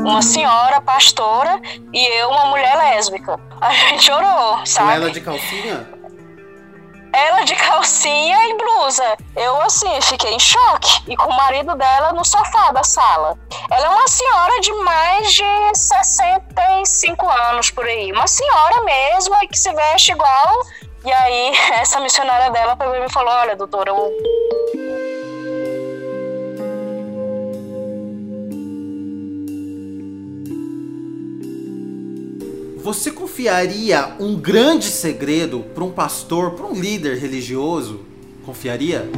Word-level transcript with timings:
Uma 0.00 0.20
senhora 0.22 0.80
pastora 0.80 1.60
e 1.92 2.04
eu, 2.18 2.30
uma 2.30 2.46
mulher 2.46 2.76
lésbica. 2.76 3.38
A 3.60 3.72
gente 3.72 4.10
orou, 4.10 4.66
sabe? 4.66 4.88
Com 4.88 4.92
ela 4.92 5.10
de 5.10 5.20
calcinha? 5.20 5.88
Ela 7.12 7.44
de 7.44 7.54
calcinha 7.54 8.48
e 8.48 8.56
blusa. 8.56 9.16
Eu, 9.36 9.60
assim, 9.60 10.00
fiquei 10.00 10.32
em 10.32 10.40
choque. 10.40 11.02
E 11.06 11.16
com 11.16 11.30
o 11.30 11.36
marido 11.36 11.76
dela 11.76 12.12
no 12.12 12.24
sofá 12.24 12.72
da 12.72 12.82
sala. 12.82 13.38
Ela 13.70 13.86
é 13.86 13.88
uma 13.90 14.08
senhora 14.08 14.60
de 14.60 14.72
mais 14.82 15.32
de 15.32 15.44
65 15.74 17.28
anos 17.28 17.70
por 17.70 17.84
aí. 17.84 18.10
Uma 18.10 18.26
senhora 18.26 18.82
mesmo, 18.82 19.38
que 19.48 19.58
se 19.58 19.72
veste 19.72 20.10
igual. 20.10 20.62
E 21.04 21.12
aí, 21.12 21.52
essa 21.78 22.00
missionária 22.00 22.50
dela 22.50 22.76
pegou 22.76 22.96
e 22.96 23.00
me 23.00 23.12
falou: 23.12 23.32
Olha, 23.32 23.54
doutora, 23.54 23.90
eu 23.90 24.12
Você 32.82 33.12
confiaria 33.12 34.16
um 34.18 34.34
grande 34.34 34.86
segredo 34.86 35.60
para 35.72 35.84
um 35.84 35.92
pastor, 35.92 36.54
para 36.54 36.66
um 36.66 36.74
líder 36.74 37.16
religioso? 37.16 38.00
Confiaria? 38.44 39.08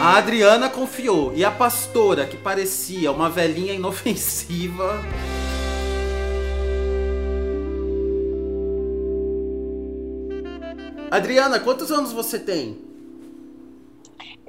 A 0.00 0.16
Adriana 0.16 0.70
confiou 0.70 1.34
e 1.36 1.44
a 1.44 1.50
pastora, 1.50 2.24
que 2.24 2.38
parecia 2.38 3.12
uma 3.12 3.28
velhinha 3.28 3.74
inofensiva, 3.74 5.04
Adriana, 11.10 11.60
quantos 11.60 11.92
anos 11.92 12.10
você 12.10 12.38
tem? 12.38 12.93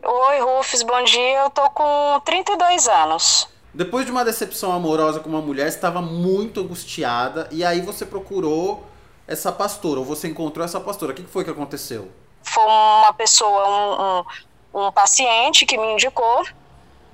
Oi, 0.07 0.39
Rufus, 0.39 0.83
bom 0.83 1.03
dia. 1.03 1.39
Eu 1.39 1.49
tô 1.49 1.67
com 1.71 2.21
32 2.23 2.87
anos. 2.87 3.49
Depois 3.73 4.05
de 4.05 4.11
uma 4.11 4.23
decepção 4.23 4.71
amorosa 4.71 5.19
com 5.19 5.27
uma 5.27 5.41
mulher, 5.41 5.67
estava 5.67 5.99
muito 5.99 6.59
angustiada 6.59 7.49
e 7.51 7.65
aí 7.65 7.81
você 7.81 8.05
procurou 8.05 8.85
essa 9.27 9.51
pastora, 9.51 9.99
ou 9.99 10.05
você 10.05 10.27
encontrou 10.27 10.63
essa 10.63 10.79
pastora. 10.79 11.11
O 11.11 11.15
que 11.15 11.23
foi 11.23 11.43
que 11.43 11.49
aconteceu? 11.49 12.11
Foi 12.43 12.63
uma 12.63 13.13
pessoa, 13.13 13.67
um, 13.67 14.79
um, 14.79 14.87
um 14.87 14.91
paciente 14.91 15.65
que 15.65 15.75
me 15.75 15.93
indicou. 15.93 16.45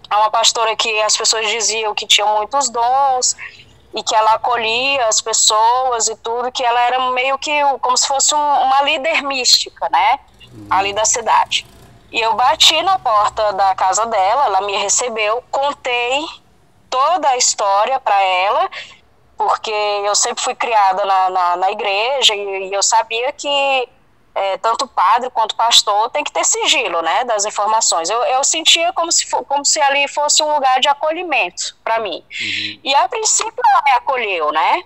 É 0.10 0.16
uma 0.18 0.30
pastora 0.30 0.76
que 0.76 1.02
as 1.02 1.16
pessoas 1.16 1.48
diziam 1.48 1.96
que 1.96 2.06
tinha 2.06 2.28
muitos 2.28 2.70
dons 2.70 3.38
e 3.96 4.04
que 4.04 4.14
ela 4.14 4.34
acolhia 4.34 5.08
as 5.08 5.22
pessoas 5.22 6.10
e 6.10 6.16
tudo, 6.18 6.52
que 6.52 6.62
ela 6.62 6.82
era 6.82 7.12
meio 7.12 7.38
que 7.38 7.52
como 7.80 7.96
se 7.96 8.06
fosse 8.06 8.36
um, 8.36 8.38
uma 8.38 8.82
líder 8.82 9.24
mística, 9.24 9.88
né? 9.90 10.20
Uhum. 10.54 10.68
Ali 10.70 10.92
da 10.92 11.06
cidade. 11.06 11.71
E 12.12 12.20
eu 12.20 12.34
bati 12.34 12.82
na 12.84 13.00
porta 13.00 13.54
da 13.54 13.74
casa 13.74 14.06
dela, 14.06 14.46
ela 14.46 14.62
me 14.62 14.76
recebeu, 14.76 15.42
contei 15.50 16.26
toda 16.90 17.30
a 17.30 17.38
história 17.38 18.00
para 18.00 18.22
ela, 18.22 18.70
porque 19.38 19.72
eu 19.72 20.14
sempre 20.14 20.44
fui 20.44 20.54
criada 20.54 21.06
na, 21.06 21.30
na, 21.30 21.56
na 21.56 21.72
igreja 21.72 22.36
e, 22.36 22.68
e, 22.68 22.74
eu 22.74 22.84
sabia 22.84 23.32
que 23.32 23.90
é, 24.36 24.58
tanto 24.58 24.86
padre 24.88 25.30
quanto 25.30 25.56
pastor 25.56 26.10
tem 26.10 26.24
que 26.24 26.32
ter 26.32 26.46
sigilo, 26.46 27.02
né, 27.02 27.24
das 27.24 27.46
informações. 27.46 28.10
Eu, 28.10 28.22
eu 28.24 28.44
sentia 28.44 28.92
como 28.94 29.12
se, 29.12 29.26
como 29.30 29.64
se 29.66 29.82
ali 29.82 30.08
fosse 30.10 30.44
um 30.44 30.54
lugar 30.54 30.80
de 30.82 30.90
acolhimento 30.90 31.78
para 31.84 32.00
mim. 32.00 32.24
Uhum. 32.42 32.80
E 32.84 32.94
a 32.94 33.08
princípio 33.08 33.54
ela 33.66 33.82
me 33.84 33.92
acolheu, 33.92 34.52
né? 34.52 34.84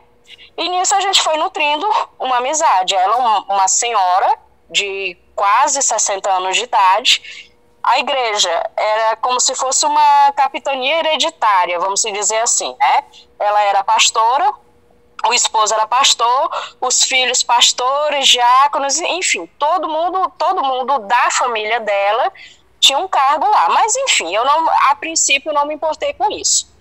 E 0.58 0.70
nisso 0.70 0.96
a 0.96 1.02
gente 1.02 1.22
foi 1.22 1.38
nutrindo 1.38 1.88
uma 2.20 2.38
amizade. 2.38 2.96
Ela, 2.96 3.18
uma, 3.18 3.40
uma 3.56 3.68
senhora 3.68 4.38
de 4.70 5.18
quase 5.36 5.82
60 5.82 6.32
anos 6.32 6.56
de 6.56 6.64
idade. 6.64 7.52
A 7.84 8.00
igreja 8.00 8.70
era 8.76 9.16
como 9.18 9.40
se 9.40 9.54
fosse 9.54 9.86
uma 9.86 10.32
capitania 10.32 11.00
hereditária, 11.00 11.80
vamos 11.80 12.02
dizer 12.02 12.40
assim, 12.40 12.76
né? 12.80 13.04
Ela 13.38 13.62
era 13.62 13.84
pastora, 13.84 14.52
o 15.28 15.34
esposo 15.34 15.74
era 15.74 15.86
pastor, 15.88 16.50
os 16.82 17.04
filhos 17.04 17.44
pastores, 17.44 18.28
diáconos, 18.28 19.00
enfim, 19.00 19.46
todo 19.60 19.88
mundo, 19.88 20.32
todo 20.38 20.64
mundo 20.64 21.00
da 21.00 21.30
família 21.32 21.80
dela 21.80 22.32
tinha 22.80 22.98
um 22.98 23.08
cargo 23.08 23.48
lá. 23.48 23.70
Mas 23.70 23.96
enfim, 23.96 24.34
eu 24.34 24.46
não, 24.46 24.70
a 24.90 24.96
princípio 24.96 25.54
não 25.54 25.66
me 25.66 25.76
importei 25.76 26.14
com 26.14 26.32
isso. 26.32 26.75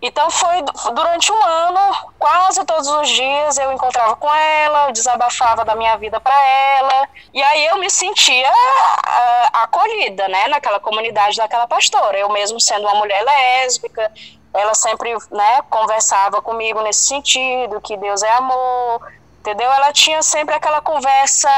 Então 0.00 0.30
foi 0.30 0.62
durante 0.94 1.32
um 1.32 1.44
ano, 1.44 1.96
quase 2.18 2.64
todos 2.64 2.86
os 2.86 3.08
dias 3.08 3.58
eu 3.58 3.72
encontrava 3.72 4.14
com 4.14 4.32
ela, 4.32 4.86
eu 4.86 4.92
desabafava 4.92 5.64
da 5.64 5.74
minha 5.74 5.96
vida 5.96 6.20
para 6.20 6.40
ela, 6.48 7.08
e 7.34 7.42
aí 7.42 7.66
eu 7.66 7.78
me 7.78 7.90
sentia 7.90 8.48
uh, 8.48 9.48
acolhida, 9.54 10.28
né, 10.28 10.46
naquela 10.46 10.78
comunidade 10.78 11.36
daquela 11.36 11.66
pastora. 11.66 12.16
Eu 12.16 12.28
mesmo 12.28 12.60
sendo 12.60 12.82
uma 12.82 12.94
mulher 12.94 13.22
lésbica, 13.24 14.12
ela 14.54 14.72
sempre, 14.72 15.16
né, 15.32 15.62
conversava 15.68 16.40
comigo 16.40 16.80
nesse 16.80 17.06
sentido, 17.06 17.80
que 17.80 17.96
Deus 17.96 18.22
é 18.22 18.30
amor, 18.32 19.00
entendeu? 19.40 19.70
Ela 19.72 19.92
tinha 19.92 20.22
sempre 20.22 20.54
aquela 20.54 20.80
conversa 20.80 21.48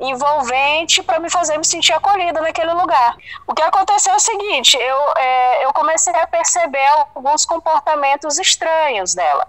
envolvente 0.00 1.02
para 1.02 1.18
me 1.18 1.30
fazer 1.30 1.56
me 1.58 1.64
sentir 1.64 1.92
acolhida 1.92 2.40
naquele 2.40 2.72
lugar. 2.72 3.16
O 3.46 3.54
que 3.54 3.62
aconteceu 3.62 4.12
é 4.12 4.16
o 4.16 4.20
seguinte, 4.20 4.76
eu, 4.76 4.98
é, 5.16 5.64
eu 5.64 5.72
comecei 5.72 6.14
a 6.14 6.26
perceber 6.26 6.86
alguns 7.14 7.44
comportamentos 7.44 8.38
estranhos 8.38 9.14
dela, 9.14 9.46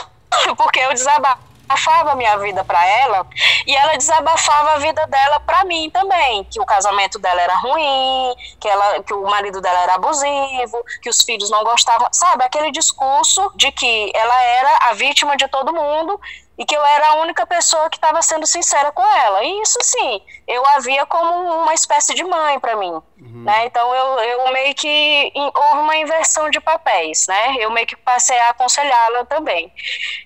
porque 0.56 0.80
eu 0.80 0.92
desabafava 0.92 2.14
minha 2.16 2.36
vida 2.38 2.64
para 2.64 2.84
ela 2.84 3.26
e 3.66 3.74
ela 3.74 3.96
desabafava 3.96 4.72
a 4.72 4.78
vida 4.78 5.06
dela 5.06 5.40
para 5.40 5.64
mim 5.64 5.90
também, 5.90 6.44
que 6.44 6.60
o 6.60 6.66
casamento 6.66 7.18
dela 7.18 7.40
era 7.40 7.54
ruim, 7.56 8.34
que 8.60 8.68
ela 8.68 9.02
que 9.02 9.14
o 9.14 9.22
marido 9.22 9.60
dela 9.60 9.80
era 9.80 9.94
abusivo, 9.94 10.84
que 11.02 11.08
os 11.08 11.22
filhos 11.22 11.50
não 11.50 11.64
gostavam, 11.64 12.08
sabe, 12.12 12.44
aquele 12.44 12.70
discurso 12.70 13.52
de 13.56 13.70
que 13.72 14.12
ela 14.14 14.42
era 14.42 14.90
a 14.90 14.94
vítima 14.94 15.36
de 15.36 15.46
todo 15.48 15.72
mundo 15.72 16.20
e 16.58 16.64
que 16.64 16.76
eu 16.76 16.84
era 16.84 17.08
a 17.08 17.14
única 17.16 17.46
pessoa 17.46 17.88
que 17.88 17.96
estava 17.96 18.20
sendo 18.22 18.46
sincera 18.46 18.92
com 18.92 19.02
ela. 19.02 19.42
E 19.42 19.62
isso 19.62 19.78
sim, 19.82 20.22
eu 20.46 20.64
a 20.66 20.78
via 20.80 21.06
como 21.06 21.62
uma 21.62 21.74
espécie 21.74 22.14
de 22.14 22.24
mãe 22.24 22.60
para 22.60 22.76
mim, 22.76 22.90
uhum. 22.92 23.42
né? 23.44 23.66
Então 23.66 23.94
eu, 23.94 24.18
eu 24.18 24.52
meio 24.52 24.74
que 24.74 25.32
houve 25.34 25.78
uma 25.78 25.96
inversão 25.96 26.50
de 26.50 26.60
papéis, 26.60 27.26
né? 27.26 27.56
Eu 27.58 27.70
meio 27.70 27.86
que 27.86 27.96
passei 27.96 28.38
a 28.38 28.50
aconselhá-la 28.50 29.24
também. 29.24 29.72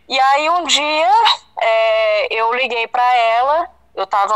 E 0.08 0.18
aí 0.18 0.50
um 0.50 0.64
dia 0.64 1.10
é, 1.60 2.34
eu 2.34 2.52
liguei 2.54 2.86
para 2.88 3.16
ela, 3.16 3.70
eu 3.94 4.04
estava 4.04 4.34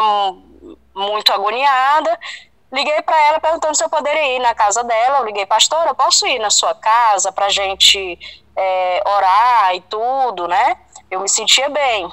muito 0.95 1.33
agoniada. 1.33 2.19
Liguei 2.73 3.03
para 3.03 3.21
ela 3.27 3.41
perguntando 3.41 3.75
se 3.75 3.83
eu 3.83 3.89
poderia 3.89 4.37
ir 4.37 4.39
na 4.39 4.55
casa 4.55 4.85
dela. 4.85 5.19
Eu 5.19 5.25
liguei, 5.25 5.45
pastora, 5.45 5.93
posso 5.93 6.27
ir 6.27 6.39
na 6.39 6.51
sua 6.51 6.75
casa 6.75 7.33
para 7.33 7.49
gente 7.49 8.19
é, 8.57 9.03
orar 9.05 9.75
e 9.75 9.81
tudo, 9.83 10.47
né? 10.47 10.77
Eu 11.11 11.21
me 11.21 11.29
sentia 11.29 11.69
bem. 11.69 12.09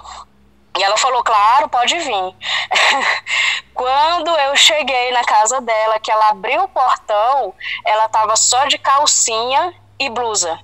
E 0.78 0.84
ela 0.84 0.98
falou, 0.98 1.24
claro, 1.24 1.70
pode 1.70 1.98
vir. 2.00 2.36
Quando 3.74 4.30
eu 4.30 4.56
cheguei 4.56 5.12
na 5.12 5.24
casa 5.24 5.62
dela, 5.62 6.00
que 6.00 6.12
ela 6.12 6.30
abriu 6.30 6.64
o 6.64 6.68
portão, 6.68 7.54
ela 7.86 8.06
estava 8.06 8.36
só 8.36 8.66
de 8.66 8.80
calcinha 8.80 9.74
e 10.00 10.10
blusa. 10.10 10.60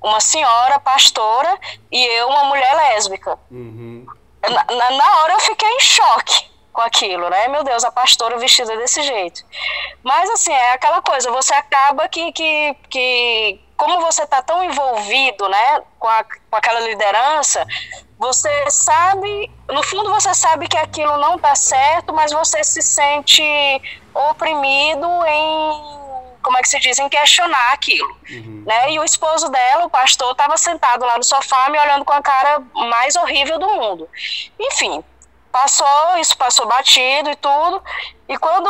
Uma 0.00 0.20
senhora 0.20 0.78
pastora 0.78 1.58
e 1.90 2.04
eu, 2.04 2.28
uma 2.28 2.44
mulher 2.44 2.72
lésbica. 2.76 3.36
Uhum. 3.50 4.06
Na, 4.42 4.90
na 4.90 5.20
hora 5.20 5.32
eu 5.32 5.40
fiquei 5.40 5.68
em 5.68 5.80
choque 5.80 6.53
com 6.74 6.82
aquilo, 6.82 7.30
né? 7.30 7.46
Meu 7.48 7.62
Deus, 7.62 7.84
a 7.84 7.92
pastora 7.92 8.36
vestida 8.36 8.76
desse 8.76 9.00
jeito. 9.00 9.44
Mas 10.02 10.28
assim, 10.28 10.52
é 10.52 10.72
aquela 10.72 11.00
coisa, 11.00 11.30
você 11.30 11.54
acaba 11.54 12.08
que, 12.08 12.32
que, 12.32 12.76
que 12.90 13.60
como 13.76 14.00
você 14.00 14.24
está 14.24 14.42
tão 14.42 14.62
envolvido 14.64 15.48
né, 15.48 15.82
com, 16.00 16.08
a, 16.08 16.24
com 16.24 16.56
aquela 16.56 16.80
liderança, 16.80 17.64
você 18.18 18.70
sabe, 18.70 19.50
no 19.68 19.82
fundo 19.84 20.10
você 20.10 20.34
sabe 20.34 20.66
que 20.66 20.76
aquilo 20.76 21.16
não 21.18 21.36
está 21.36 21.54
certo, 21.54 22.12
mas 22.12 22.32
você 22.32 22.64
se 22.64 22.82
sente 22.82 23.42
oprimido 24.12 25.06
em, 25.26 26.40
como 26.42 26.58
é 26.58 26.60
que 26.60 26.68
se 26.68 26.80
diz, 26.80 26.98
em 26.98 27.08
questionar 27.08 27.72
aquilo. 27.72 28.16
Uhum. 28.30 28.64
Né? 28.66 28.92
E 28.92 28.98
o 28.98 29.04
esposo 29.04 29.48
dela, 29.48 29.86
o 29.86 29.90
pastor, 29.90 30.32
estava 30.32 30.56
sentado 30.56 31.04
lá 31.04 31.16
no 31.16 31.24
sofá 31.24 31.68
me 31.70 31.78
olhando 31.78 32.04
com 32.04 32.12
a 32.12 32.22
cara 32.22 32.60
mais 32.74 33.14
horrível 33.14 33.60
do 33.60 33.68
mundo. 33.68 34.08
Enfim, 34.58 35.04
Passou, 35.54 36.18
isso 36.18 36.36
passou 36.36 36.66
batido 36.66 37.30
e 37.30 37.36
tudo. 37.36 37.80
E 38.28 38.36
quando 38.36 38.68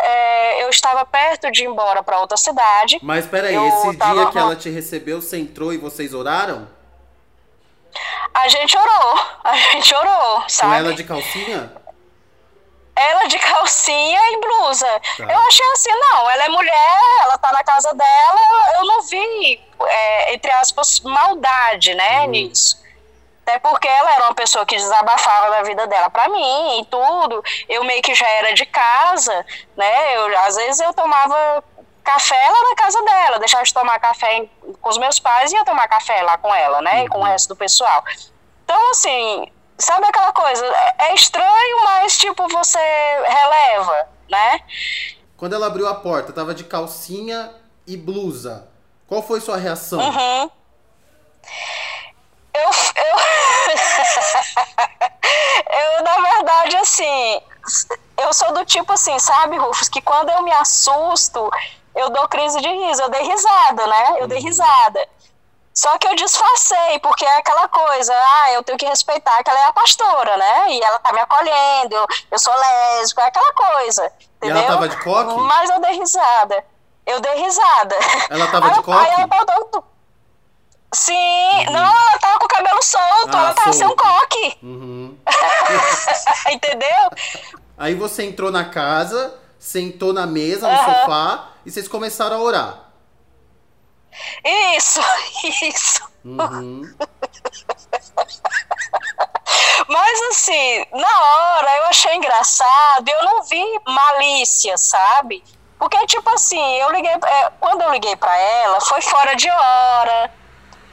é, 0.00 0.62
eu 0.62 0.70
estava 0.70 1.04
perto 1.04 1.50
de 1.50 1.64
ir 1.64 1.66
embora 1.66 2.04
para 2.04 2.20
outra 2.20 2.36
cidade. 2.36 3.00
Mas 3.02 3.26
peraí, 3.26 3.56
esse 3.56 3.96
tava... 3.96 4.14
dia 4.14 4.30
que 4.30 4.38
ela 4.38 4.54
te 4.54 4.70
recebeu, 4.70 5.20
você 5.20 5.38
entrou 5.38 5.72
e 5.72 5.76
vocês 5.76 6.14
oraram? 6.14 6.68
A 8.32 8.46
gente 8.46 8.78
orou, 8.78 9.20
a 9.42 9.56
gente 9.56 9.92
orou, 9.92 10.44
sabe? 10.46 10.70
Com 10.70 10.78
ela 10.78 10.94
de 10.94 11.02
calcinha? 11.02 11.72
Ela 12.94 13.24
de 13.26 13.38
calcinha 13.40 14.20
e 14.34 14.40
blusa. 14.40 15.00
Tá. 15.16 15.24
Eu 15.24 15.38
achei 15.40 15.66
assim, 15.72 15.90
não, 15.90 16.30
ela 16.30 16.44
é 16.44 16.48
mulher, 16.48 16.98
ela 17.22 17.38
tá 17.38 17.50
na 17.50 17.64
casa 17.64 17.92
dela, 17.92 18.76
eu 18.76 18.84
não 18.84 19.02
vi, 19.02 19.60
é, 19.82 20.34
entre 20.34 20.52
aspas, 20.52 21.00
maldade, 21.00 21.92
né, 21.92 22.20
uhum. 22.20 22.26
nisso. 22.28 22.83
Até 23.44 23.58
porque 23.58 23.86
ela 23.86 24.14
era 24.14 24.24
uma 24.24 24.34
pessoa 24.34 24.64
que 24.64 24.74
desabafava 24.74 25.50
da 25.50 25.62
vida 25.62 25.86
dela 25.86 26.08
para 26.08 26.30
mim 26.30 26.80
e 26.80 26.84
tudo. 26.86 27.44
Eu 27.68 27.84
meio 27.84 28.00
que 28.00 28.14
já 28.14 28.26
era 28.26 28.54
de 28.54 28.64
casa, 28.64 29.44
né? 29.76 30.16
Eu, 30.16 30.38
às 30.40 30.56
vezes 30.56 30.80
eu 30.80 30.94
tomava 30.94 31.62
café 32.02 32.48
lá 32.48 32.70
na 32.70 32.74
casa 32.74 33.02
dela, 33.02 33.38
deixava 33.38 33.62
de 33.62 33.74
tomar 33.74 33.98
café 33.98 34.48
com 34.80 34.88
os 34.88 34.96
meus 34.96 35.20
pais 35.20 35.52
e 35.52 35.56
ia 35.56 35.64
tomar 35.64 35.86
café 35.88 36.22
lá 36.22 36.38
com 36.38 36.54
ela, 36.54 36.80
né? 36.80 37.00
Uhum. 37.00 37.04
E 37.04 37.08
com 37.08 37.18
o 37.18 37.20
uhum. 37.20 37.26
resto 37.26 37.48
do 37.48 37.56
pessoal. 37.56 38.02
Então, 38.64 38.90
assim, 38.90 39.52
sabe 39.76 40.06
aquela 40.06 40.32
coisa? 40.32 40.64
É, 40.64 41.08
é 41.08 41.14
estranho, 41.14 41.84
mas 41.84 42.16
tipo, 42.16 42.48
você 42.48 42.78
releva, 42.78 44.08
né? 44.30 44.60
Quando 45.36 45.54
ela 45.54 45.66
abriu 45.66 45.86
a 45.86 45.94
porta, 45.94 46.32
tava 46.32 46.54
de 46.54 46.64
calcinha 46.64 47.54
e 47.86 47.94
blusa. 47.94 48.68
Qual 49.06 49.22
foi 49.22 49.38
sua 49.38 49.58
reação? 49.58 49.98
Uhum. 49.98 50.50
Eu, 52.54 52.70
eu, 53.02 53.16
eu, 55.98 56.04
na 56.04 56.20
verdade, 56.20 56.76
assim, 56.76 57.42
eu 58.18 58.32
sou 58.32 58.52
do 58.52 58.64
tipo 58.64 58.92
assim, 58.92 59.18
sabe, 59.18 59.56
Rufus, 59.56 59.88
que 59.88 60.00
quando 60.00 60.30
eu 60.30 60.42
me 60.42 60.52
assusto, 60.52 61.50
eu 61.94 62.10
dou 62.10 62.28
crise 62.28 62.60
de 62.60 62.68
riso. 62.68 63.02
Eu 63.02 63.08
dei 63.08 63.22
risada, 63.22 63.86
né? 63.86 64.16
Eu 64.18 64.26
dei 64.26 64.38
uhum. 64.38 64.44
risada. 64.44 65.08
Só 65.72 65.96
que 65.98 66.06
eu 66.06 66.14
disfarcei, 66.14 67.00
porque 67.00 67.24
é 67.24 67.38
aquela 67.38 67.66
coisa, 67.66 68.14
ah, 68.14 68.52
eu 68.52 68.62
tenho 68.62 68.78
que 68.78 68.86
respeitar 68.86 69.42
que 69.42 69.50
ela 69.50 69.58
é 69.58 69.64
a 69.64 69.72
pastora, 69.72 70.36
né? 70.36 70.70
E 70.70 70.80
ela 70.80 71.00
tá 71.00 71.12
me 71.12 71.18
acolhendo, 71.18 71.96
eu, 71.96 72.06
eu 72.30 72.38
sou 72.38 72.54
lésbica, 72.54 73.22
é 73.22 73.26
aquela 73.26 73.52
coisa. 73.52 74.12
Entendeu? 74.36 74.56
E 74.56 74.60
ela 74.60 74.68
tava 74.68 74.88
de 74.88 74.96
coque? 75.02 75.34
Mas 75.40 75.70
eu 75.70 75.80
dei 75.80 75.98
risada. 75.98 76.64
Eu 77.04 77.20
dei 77.20 77.42
risada. 77.42 77.96
Ela 78.30 78.46
tava 78.46 78.70
de 78.70 78.82
coque? 78.82 79.04
Aí 79.04 79.12
ela 79.14 79.26
perguntou, 79.26 79.84
Sim, 80.94 81.12
uhum. 81.66 81.72
não, 81.72 81.84
ela 81.84 82.18
tava 82.20 82.38
com 82.38 82.44
o 82.44 82.48
cabelo 82.48 82.82
solto, 82.82 83.36
ah, 83.36 83.38
ela 83.38 83.54
tava 83.54 83.72
solto. 83.72 83.78
sem 83.78 83.86
um 83.86 83.96
coque. 83.96 84.58
Uhum. 84.62 85.18
Entendeu? 86.52 87.10
Aí 87.76 87.94
você 87.94 88.24
entrou 88.24 88.52
na 88.52 88.66
casa, 88.66 89.36
sentou 89.58 90.12
na 90.12 90.24
mesa, 90.26 90.68
no 90.68 90.78
uhum. 90.78 90.84
sofá, 90.84 91.48
e 91.66 91.70
vocês 91.70 91.88
começaram 91.88 92.36
a 92.36 92.40
orar. 92.40 92.84
Isso, 94.76 95.00
isso. 95.64 96.08
Uhum. 96.24 96.82
Mas 99.88 100.22
assim, 100.30 100.86
na 100.92 101.20
hora 101.20 101.76
eu 101.78 101.84
achei 101.86 102.14
engraçado, 102.14 103.08
eu 103.08 103.24
não 103.24 103.42
vi 103.42 103.62
malícia, 103.86 104.78
sabe? 104.78 105.42
Porque, 105.78 106.06
tipo 106.06 106.30
assim, 106.30 106.76
eu 106.76 106.90
liguei. 106.92 107.10
É, 107.10 107.50
quando 107.60 107.82
eu 107.82 107.90
liguei 107.90 108.14
pra 108.16 108.34
ela, 108.36 108.80
foi 108.80 109.02
fora 109.02 109.34
de 109.34 109.50
hora 109.50 110.43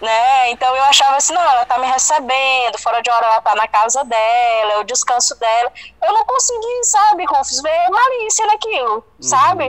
né? 0.02 0.52
Então 0.52 0.76
eu 0.76 0.84
achava 0.84 1.16
assim, 1.18 1.34
não, 1.34 1.42
ela 1.42 1.66
tá 1.66 1.78
me 1.78 1.88
recebendo, 1.88 2.78
fora 2.80 3.02
de 3.02 3.10
hora 3.10 3.26
ela 3.26 3.42
tá 3.42 3.56
na 3.56 3.68
casa 3.68 4.04
dela, 4.04 4.74
é 4.74 4.78
o 4.80 4.84
descanso 4.84 5.38
dela. 5.40 5.72
Eu 6.04 6.14
não 6.14 6.26
consegui, 6.26 6.84
sabe, 6.86 7.26
Rufus, 7.26 7.62
ver 7.62 7.90
malícia 7.90 8.46
naquilo, 8.48 8.96
uhum. 8.96 9.04
sabe? 9.20 9.66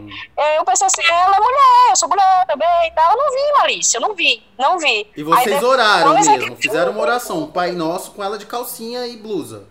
Eu 0.56 0.64
pensei 0.64 0.86
assim, 0.86 1.02
ela 1.04 1.36
é 1.36 1.40
mulher, 1.40 1.90
eu 1.90 1.96
sou 1.96 2.08
mulher 2.08 2.46
também 2.46 2.86
e 2.86 2.90
tal. 2.92 3.12
Eu 3.12 3.18
não 3.18 3.30
vi 3.30 3.52
malícia, 3.58 3.98
eu 3.98 4.00
não 4.00 4.14
vi, 4.14 4.42
não 4.58 4.78
vi. 4.78 5.10
E 5.16 5.22
vocês 5.22 5.58
Aí, 5.58 5.64
oraram 5.64 6.14
mesmo, 6.14 6.54
é 6.54 6.56
fizeram 6.56 6.92
uma 6.92 7.02
oração, 7.02 7.40
um 7.40 7.50
Pai 7.50 7.72
Nosso 7.72 8.12
com 8.12 8.24
ela 8.24 8.38
de 8.38 8.46
calcinha 8.46 9.06
e 9.06 9.16
blusa. 9.16 9.66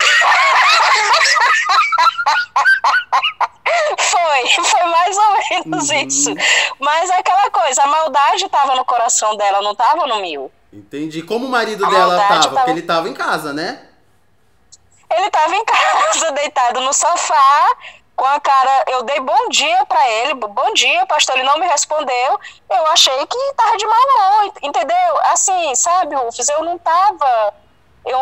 Foi, 3.98 4.64
foi 4.64 4.84
mais 4.84 5.16
ou 5.16 5.32
menos 5.32 5.88
uhum. 5.88 5.96
isso. 5.96 6.34
Mas 6.78 7.10
é 7.10 7.18
aquela 7.18 7.50
coisa, 7.50 7.82
a 7.82 7.86
maldade 7.86 8.44
estava 8.44 8.74
no 8.74 8.84
coração 8.84 9.36
dela, 9.36 9.60
não 9.62 9.72
estava 9.72 10.06
no 10.06 10.20
meu. 10.20 10.50
Entendi. 10.72 11.22
Como 11.22 11.46
o 11.46 11.50
marido 11.50 11.84
a 11.84 11.90
dela 11.90 12.22
estava? 12.22 12.42
Tava... 12.42 12.56
Porque 12.56 12.70
ele 12.70 12.80
estava 12.80 13.08
em 13.08 13.14
casa, 13.14 13.52
né? 13.52 13.86
Ele 15.10 15.26
estava 15.26 15.54
em 15.54 15.64
casa, 15.66 16.32
deitado 16.32 16.80
no 16.80 16.92
sofá, 16.92 17.76
com 18.16 18.24
a 18.24 18.40
cara. 18.40 18.84
Eu 18.88 19.02
dei 19.02 19.20
bom 19.20 19.48
dia 19.50 19.84
para 19.86 20.08
ele, 20.08 20.34
bom 20.34 20.72
dia, 20.72 21.04
pastor. 21.06 21.36
Ele 21.36 21.44
não 21.44 21.58
me 21.58 21.66
respondeu. 21.66 22.40
Eu 22.70 22.86
achei 22.86 23.26
que 23.26 23.54
tava 23.54 23.76
de 23.76 23.86
mau 23.86 23.98
humor, 23.98 24.54
entendeu? 24.62 25.18
Assim, 25.24 25.74
sabe, 25.74 26.14
Rufus, 26.14 26.48
eu 26.48 26.64
não 26.64 26.78
tava 26.78 27.54
eu, 28.04 28.18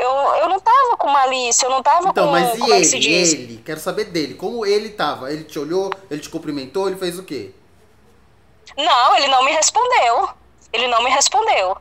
eu, 0.00 0.34
eu 0.42 0.48
não 0.48 0.58
tava 0.58 0.96
com 0.96 1.08
malícia, 1.08 1.66
eu 1.66 1.70
não 1.70 1.82
tava 1.82 2.08
então, 2.08 2.26
com. 2.26 2.32
Mas 2.32 2.54
e 2.54 2.58
como 2.58 2.72
ele? 2.72 2.74
É 2.74 2.80
que 2.80 2.84
se 2.86 2.98
diz? 2.98 3.32
Ele? 3.32 3.62
Quero 3.64 3.80
saber 3.80 4.06
dele. 4.06 4.34
Como 4.34 4.66
ele 4.66 4.90
tava? 4.90 5.32
Ele 5.32 5.44
te 5.44 5.58
olhou, 5.58 5.90
ele 6.10 6.20
te 6.20 6.28
cumprimentou, 6.28 6.88
ele 6.88 6.96
fez 6.96 7.18
o 7.18 7.22
quê? 7.22 7.52
Não, 8.76 9.16
ele 9.16 9.28
não 9.28 9.44
me 9.44 9.52
respondeu. 9.52 10.28
Ele 10.72 10.88
não 10.88 11.02
me 11.04 11.10
respondeu. 11.10 11.76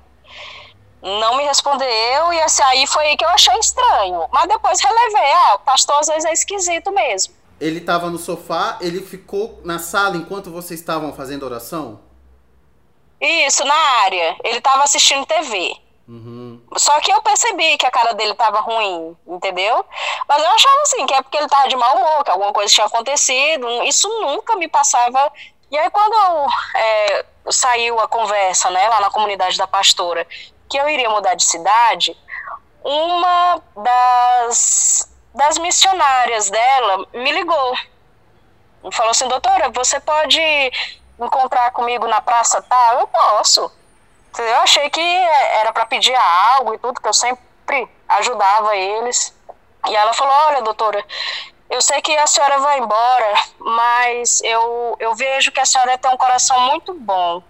Não 1.01 1.35
me 1.35 1.43
respondeu, 1.43 2.31
e 2.31 2.41
assim, 2.41 2.61
aí 2.61 2.85
foi 2.85 3.03
aí 3.07 3.17
que 3.17 3.25
eu 3.25 3.29
achei 3.29 3.57
estranho. 3.57 4.23
Mas 4.31 4.47
depois 4.47 4.79
relevei, 4.79 5.31
ah, 5.31 5.55
o 5.55 5.59
pastor 5.59 5.95
às 5.99 6.07
vezes 6.07 6.25
é 6.25 6.33
esquisito 6.33 6.91
mesmo. 6.91 7.33
Ele 7.59 7.79
tava 7.79 8.09
no 8.11 8.19
sofá, 8.19 8.77
ele 8.79 9.01
ficou 9.01 9.59
na 9.63 9.79
sala 9.79 10.15
enquanto 10.15 10.51
vocês 10.51 10.79
estavam 10.79 11.11
fazendo 11.11 11.43
oração? 11.43 11.99
Isso, 13.19 13.63
na 13.65 13.75
área. 14.03 14.35
Ele 14.43 14.61
tava 14.61 14.83
assistindo 14.83 15.25
TV. 15.25 15.75
Uhum. 16.07 16.40
Só 16.77 16.99
que 17.01 17.11
eu 17.11 17.21
percebi 17.21 17.77
que 17.77 17.85
a 17.85 17.91
cara 17.91 18.13
dele 18.13 18.33
tava 18.33 18.61
ruim, 18.61 19.15
entendeu? 19.27 19.85
Mas 20.27 20.41
eu 20.41 20.49
achava 20.49 20.81
assim, 20.83 21.05
que 21.05 21.13
é 21.13 21.21
porque 21.21 21.37
ele 21.37 21.47
tava 21.47 21.67
de 21.67 21.75
mau 21.75 21.97
humor, 21.97 22.23
que 22.23 22.31
alguma 22.31 22.53
coisa 22.53 22.73
tinha 22.73 22.87
acontecido. 22.87 23.83
Isso 23.83 24.07
nunca 24.21 24.55
me 24.55 24.67
passava. 24.67 25.31
E 25.69 25.77
aí, 25.77 25.89
quando 25.89 26.13
eu, 26.13 26.47
é, 26.79 27.25
saiu 27.49 27.99
a 27.99 28.07
conversa, 28.07 28.69
né, 28.69 28.87
lá 28.87 29.01
na 29.01 29.09
comunidade 29.09 29.57
da 29.57 29.67
pastora, 29.67 30.25
que 30.69 30.77
eu 30.77 30.87
iria 30.87 31.09
mudar 31.09 31.35
de 31.35 31.43
cidade, 31.43 32.17
uma 32.83 33.61
das, 33.75 35.11
das 35.35 35.57
missionárias 35.57 36.49
dela 36.49 37.05
me 37.13 37.31
ligou. 37.31 37.75
Falou 38.91 39.11
assim, 39.11 39.27
doutora, 39.27 39.69
você 39.69 39.99
pode 39.99 40.39
encontrar 41.19 41.71
comigo 41.71 42.07
na 42.07 42.21
praça 42.21 42.61
tal? 42.61 43.01
Eu 43.01 43.07
posso. 43.07 43.71
Eu 44.37 44.57
achei 44.57 44.89
que 44.89 45.01
era 45.01 45.71
para 45.73 45.85
pedir 45.85 46.15
algo 46.15 46.73
e 46.73 46.77
tudo, 46.77 47.01
que 47.01 47.07
eu 47.07 47.13
sempre 47.13 47.87
ajudava 48.07 48.75
eles. 48.75 49.33
E 49.87 49.95
ela 49.95 50.13
falou: 50.13 50.33
Olha, 50.47 50.61
doutora, 50.61 51.03
eu 51.69 51.81
sei 51.81 52.01
que 52.01 52.15
a 52.17 52.27
senhora 52.27 52.59
vai 52.59 52.79
embora, 52.79 53.33
mas 53.59 54.41
eu, 54.43 54.95
eu 54.99 55.15
vejo 55.15 55.51
que 55.51 55.59
a 55.59 55.65
senhora 55.65 55.97
tem 55.97 56.11
um 56.11 56.17
coração 56.17 56.59
muito 56.69 56.93
bom. 56.93 57.41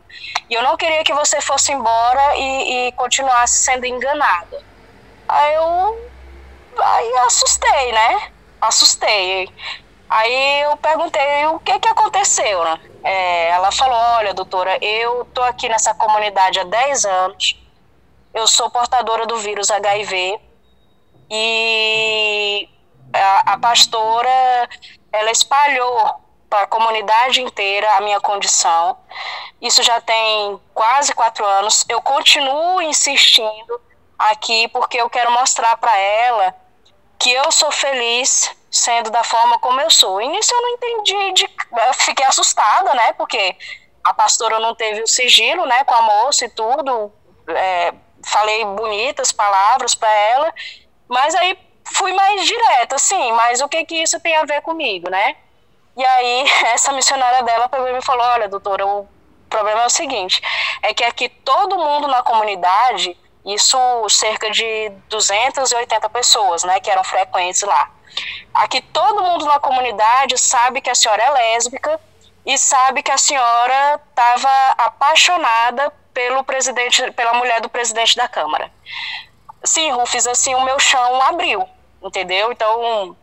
E 0.50 0.54
eu 0.54 0.62
não 0.64 0.78
queria 0.78 1.04
que 1.04 1.14
você 1.14 1.42
fosse 1.42 1.72
embora 1.72 2.38
e, 2.38 2.88
e 2.88 2.92
continuasse 2.92 3.64
sendo 3.64 3.86
enganada. 3.86 4.64
Aí 5.28 5.56
eu 5.56 6.12
aí 6.78 7.18
assustei, 7.26 7.92
né? 7.92 8.32
Assustei. 8.62 9.50
Aí 10.12 10.64
eu 10.64 10.76
perguntei 10.76 11.46
o 11.46 11.60
que 11.62 11.80
que 11.80 11.88
aconteceu, 11.88 12.66
né? 12.66 12.82
É, 13.02 13.50
ela 13.52 13.72
falou: 13.72 13.98
Olha, 14.18 14.34
doutora, 14.34 14.78
eu 14.84 15.24
tô 15.34 15.42
aqui 15.42 15.70
nessa 15.70 15.94
comunidade 15.94 16.60
há 16.60 16.66
10 16.66 17.06
anos, 17.06 17.58
eu 18.34 18.46
sou 18.46 18.70
portadora 18.70 19.26
do 19.26 19.38
vírus 19.38 19.72
HIV 19.72 20.38
e 21.30 22.68
a, 23.14 23.54
a 23.54 23.58
pastora 23.58 24.70
ela 25.14 25.32
espalhou 25.32 26.20
para 26.50 26.64
a 26.64 26.68
comunidade 26.68 27.42
inteira 27.42 27.90
a 27.96 28.02
minha 28.02 28.20
condição. 28.20 28.98
Isso 29.62 29.82
já 29.82 30.02
tem 30.02 30.60
quase 30.74 31.14
quatro 31.14 31.46
anos. 31.46 31.86
Eu 31.88 32.02
continuo 32.02 32.82
insistindo 32.82 33.80
aqui 34.20 34.68
porque 34.68 34.98
eu 34.98 35.10
quero 35.10 35.32
mostrar 35.32 35.78
para 35.78 35.98
ela 35.98 36.54
que 37.18 37.32
eu 37.32 37.50
sou 37.50 37.72
feliz 37.72 38.54
sendo 38.72 39.12
da 39.12 39.24
forma 39.24 39.60
como 39.60 39.82
eu 39.82 39.90
sou. 39.90 40.22
Início 40.22 40.56
eu 40.56 40.62
não 40.62 40.70
entendi, 40.70 41.34
de, 41.34 41.44
eu 41.88 41.94
fiquei 41.94 42.26
assustada, 42.26 42.94
né? 42.94 43.12
Porque 43.14 43.56
a 44.04 44.14
pastora 44.14 44.60
não 44.60 44.74
teve 44.74 45.02
o 45.02 45.08
sigilo, 45.08 45.66
né, 45.66 45.84
com 45.84 45.94
a 45.94 46.02
moça 46.02 46.46
e 46.46 46.50
tudo. 46.50 47.12
É, 47.50 47.94
falei 48.26 48.64
bonitas 48.64 49.32
palavras 49.32 49.94
para 49.94 50.12
ela, 50.12 50.54
mas 51.08 51.36
aí 51.36 51.58
fui 51.84 52.14
mais 52.14 52.46
direta, 52.46 52.96
assim, 52.96 53.32
mas 53.34 53.62
o 53.62 53.68
que 53.68 53.84
que 53.84 53.96
isso 53.96 54.20
tem 54.20 54.36
a 54.36 54.44
ver 54.44 54.62
comigo, 54.62 55.10
né? 55.10 55.36
E 55.98 56.06
aí 56.06 56.46
essa 56.72 56.94
missionária 56.94 57.44
dela 57.44 57.68
pegou 57.68 57.92
me 57.92 58.02
falou, 58.02 58.26
olha, 58.26 58.48
doutora, 58.48 58.86
o 58.86 59.08
problema 59.50 59.82
é 59.82 59.86
o 59.86 59.90
seguinte, 59.90 60.42
é 60.82 60.94
que 60.94 61.04
aqui 61.04 61.28
todo 61.28 61.78
mundo 61.78 62.08
na 62.08 62.24
comunidade, 62.24 63.18
isso 63.46 63.78
cerca 64.08 64.50
de 64.50 64.90
280 65.10 66.10
pessoas, 66.10 66.64
né, 66.64 66.80
que 66.80 66.90
eram 66.90 67.04
frequentes 67.04 67.62
lá, 67.64 67.92
Aqui 68.54 68.82
todo 68.82 69.24
mundo 69.24 69.46
na 69.46 69.60
comunidade 69.60 70.38
sabe 70.38 70.82
que 70.82 70.90
a 70.90 70.96
senhora 70.96 71.22
é 71.24 71.30
lésbica 71.32 72.00
e 72.46 72.58
sabe 72.58 73.04
que 73.04 73.12
a 73.12 73.18
senhora 73.18 74.00
estava 74.10 74.50
apaixonada 74.78 75.92
pelo 76.14 76.44
presidente, 76.44 77.12
pela 77.12 77.34
mulher 77.34 77.62
do 77.62 77.70
presidente 77.70 78.16
da 78.16 78.28
Câmara. 78.28 78.72
Sim, 79.64 79.92
Rufus, 79.92 80.28
assim, 80.28 80.54
o 80.56 80.62
meu 80.62 80.80
chão 80.80 81.22
abriu, 81.22 81.68
entendeu? 82.02 82.52
Então, 82.52 83.16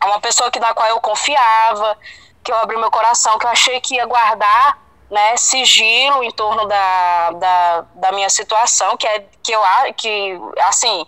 é 0.00 0.06
uma 0.06 0.20
pessoa 0.20 0.50
que, 0.50 0.58
na 0.58 0.74
qual 0.74 0.88
eu 0.88 1.00
confiava, 1.00 1.96
que 2.42 2.50
eu 2.50 2.56
abri 2.56 2.76
meu 2.76 2.90
coração, 2.90 3.38
que 3.38 3.46
eu 3.46 3.50
achei 3.50 3.80
que 3.80 3.94
ia 3.94 4.06
guardar 4.06 4.78
né, 5.10 5.36
sigilo 5.36 6.24
em 6.24 6.30
torno 6.30 6.66
da, 6.66 7.30
da, 7.32 7.84
da 7.94 8.12
minha 8.12 8.28
situação, 8.28 8.96
que 8.96 9.06
é 9.06 9.24
que 9.42 9.52
eu 9.52 9.60
que 9.96 10.38
assim 10.62 11.06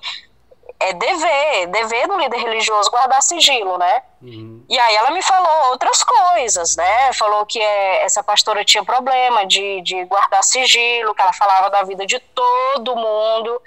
é 0.79 0.93
dever, 0.93 1.67
dever 1.69 2.07
do 2.07 2.17
líder 2.19 2.39
religioso 2.39 2.91
guardar 2.91 3.23
sigilo, 3.23 3.79
né? 3.79 4.03
Uhum. 4.21 4.65
E 4.69 4.79
aí 4.79 4.95
ela 4.97 5.11
me 5.11 5.23
falou 5.23 5.71
outras 5.71 6.03
coisas, 6.03 6.77
né? 6.77 7.13
Falou 7.13 7.47
que 7.47 7.61
é, 7.61 8.05
essa 8.05 8.23
pastora 8.23 8.65
tinha 8.65 8.85
problema 8.85 9.47
de, 9.47 9.81
de 9.83 10.05
guardar 10.05 10.43
sigilo, 10.45 11.15
que 11.15 11.23
ela 11.23 11.33
falava 11.33 11.71
da 11.71 11.83
vida 11.83 12.05
de 12.05 12.19
todo 12.19 12.97
mundo. 12.97 13.61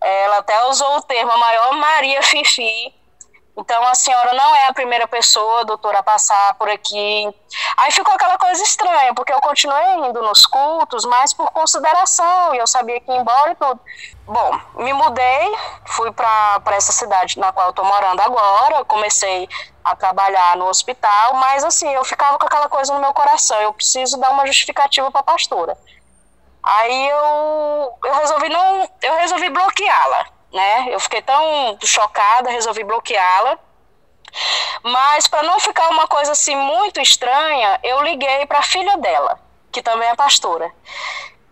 Ela 0.00 0.38
até 0.38 0.64
usou 0.66 0.96
o 0.96 1.02
termo 1.02 1.30
a 1.32 1.36
maior 1.36 1.72
Maria 1.74 2.22
Fifi, 2.22 2.94
então 3.56 3.86
a 3.86 3.94
senhora 3.94 4.32
não 4.32 4.56
é 4.56 4.68
a 4.68 4.72
primeira 4.72 5.06
pessoa, 5.06 5.64
doutora, 5.64 5.98
a 5.98 6.02
passar 6.02 6.54
por 6.54 6.70
aqui. 6.70 7.28
Aí 7.76 7.92
ficou 7.92 8.14
aquela 8.14 8.38
coisa 8.38 8.62
estranha, 8.62 9.14
porque 9.14 9.32
eu 9.32 9.40
continuei 9.40 10.08
indo 10.08 10.22
nos 10.22 10.46
cultos, 10.46 11.04
mas 11.04 11.34
por 11.34 11.50
consideração, 11.50 12.54
e 12.54 12.58
eu 12.58 12.66
sabia 12.66 12.98
que 12.98 13.10
ia 13.10 13.18
embora 13.18 13.52
e 13.52 13.54
tudo. 13.54 13.80
Bom, 14.24 14.60
me 14.76 14.92
mudei, 14.94 15.52
fui 15.86 16.10
para 16.12 16.62
essa 16.68 16.92
cidade 16.92 17.38
na 17.38 17.52
qual 17.52 17.66
eu 17.66 17.70
estou 17.70 17.84
morando 17.84 18.20
agora, 18.20 18.84
comecei 18.86 19.46
a 19.84 19.94
trabalhar 19.96 20.56
no 20.56 20.66
hospital, 20.66 21.34
mas 21.34 21.62
assim, 21.62 21.92
eu 21.92 22.04
ficava 22.04 22.38
com 22.38 22.46
aquela 22.46 22.68
coisa 22.68 22.94
no 22.94 23.00
meu 23.00 23.12
coração, 23.12 23.60
eu 23.60 23.72
preciso 23.74 24.18
dar 24.18 24.30
uma 24.30 24.46
justificativa 24.46 25.10
para 25.10 25.20
a 25.20 25.24
pastora. 25.24 25.76
Aí 26.62 27.08
eu, 27.08 27.98
eu 28.04 28.14
resolvi 28.14 28.48
não, 28.48 28.88
eu 29.02 29.14
resolvi 29.16 29.50
bloqueá-la 29.50 30.31
né? 30.52 30.86
Eu 30.90 31.00
fiquei 31.00 31.22
tão 31.22 31.78
chocada, 31.84 32.50
resolvi 32.50 32.84
bloqueá-la. 32.84 33.58
Mas 34.82 35.26
para 35.26 35.42
não 35.42 35.60
ficar 35.60 35.88
uma 35.90 36.06
coisa 36.06 36.32
assim 36.32 36.56
muito 36.56 37.00
estranha, 37.00 37.78
eu 37.82 38.02
liguei 38.02 38.46
para 38.46 38.60
a 38.60 38.62
filha 38.62 38.96
dela, 38.98 39.38
que 39.70 39.82
também 39.82 40.08
é 40.08 40.14
pastora. 40.16 40.72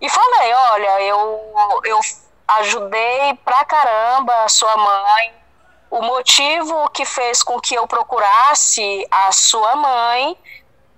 E 0.01 0.09
falei, 0.09 0.53
olha, 0.55 1.03
eu 1.03 1.83
eu 1.85 2.01
ajudei 2.59 3.35
pra 3.45 3.65
caramba 3.65 4.45
a 4.45 4.49
sua 4.49 4.77
mãe. 4.77 5.35
O 5.91 6.03
motivo 6.03 6.89
que 6.91 7.05
fez 7.05 7.43
com 7.43 7.61
que 7.61 7.75
eu 7.75 7.87
procurasse 7.87 9.07
a 9.11 9.33
sua 9.33 9.77
mãe 9.77 10.37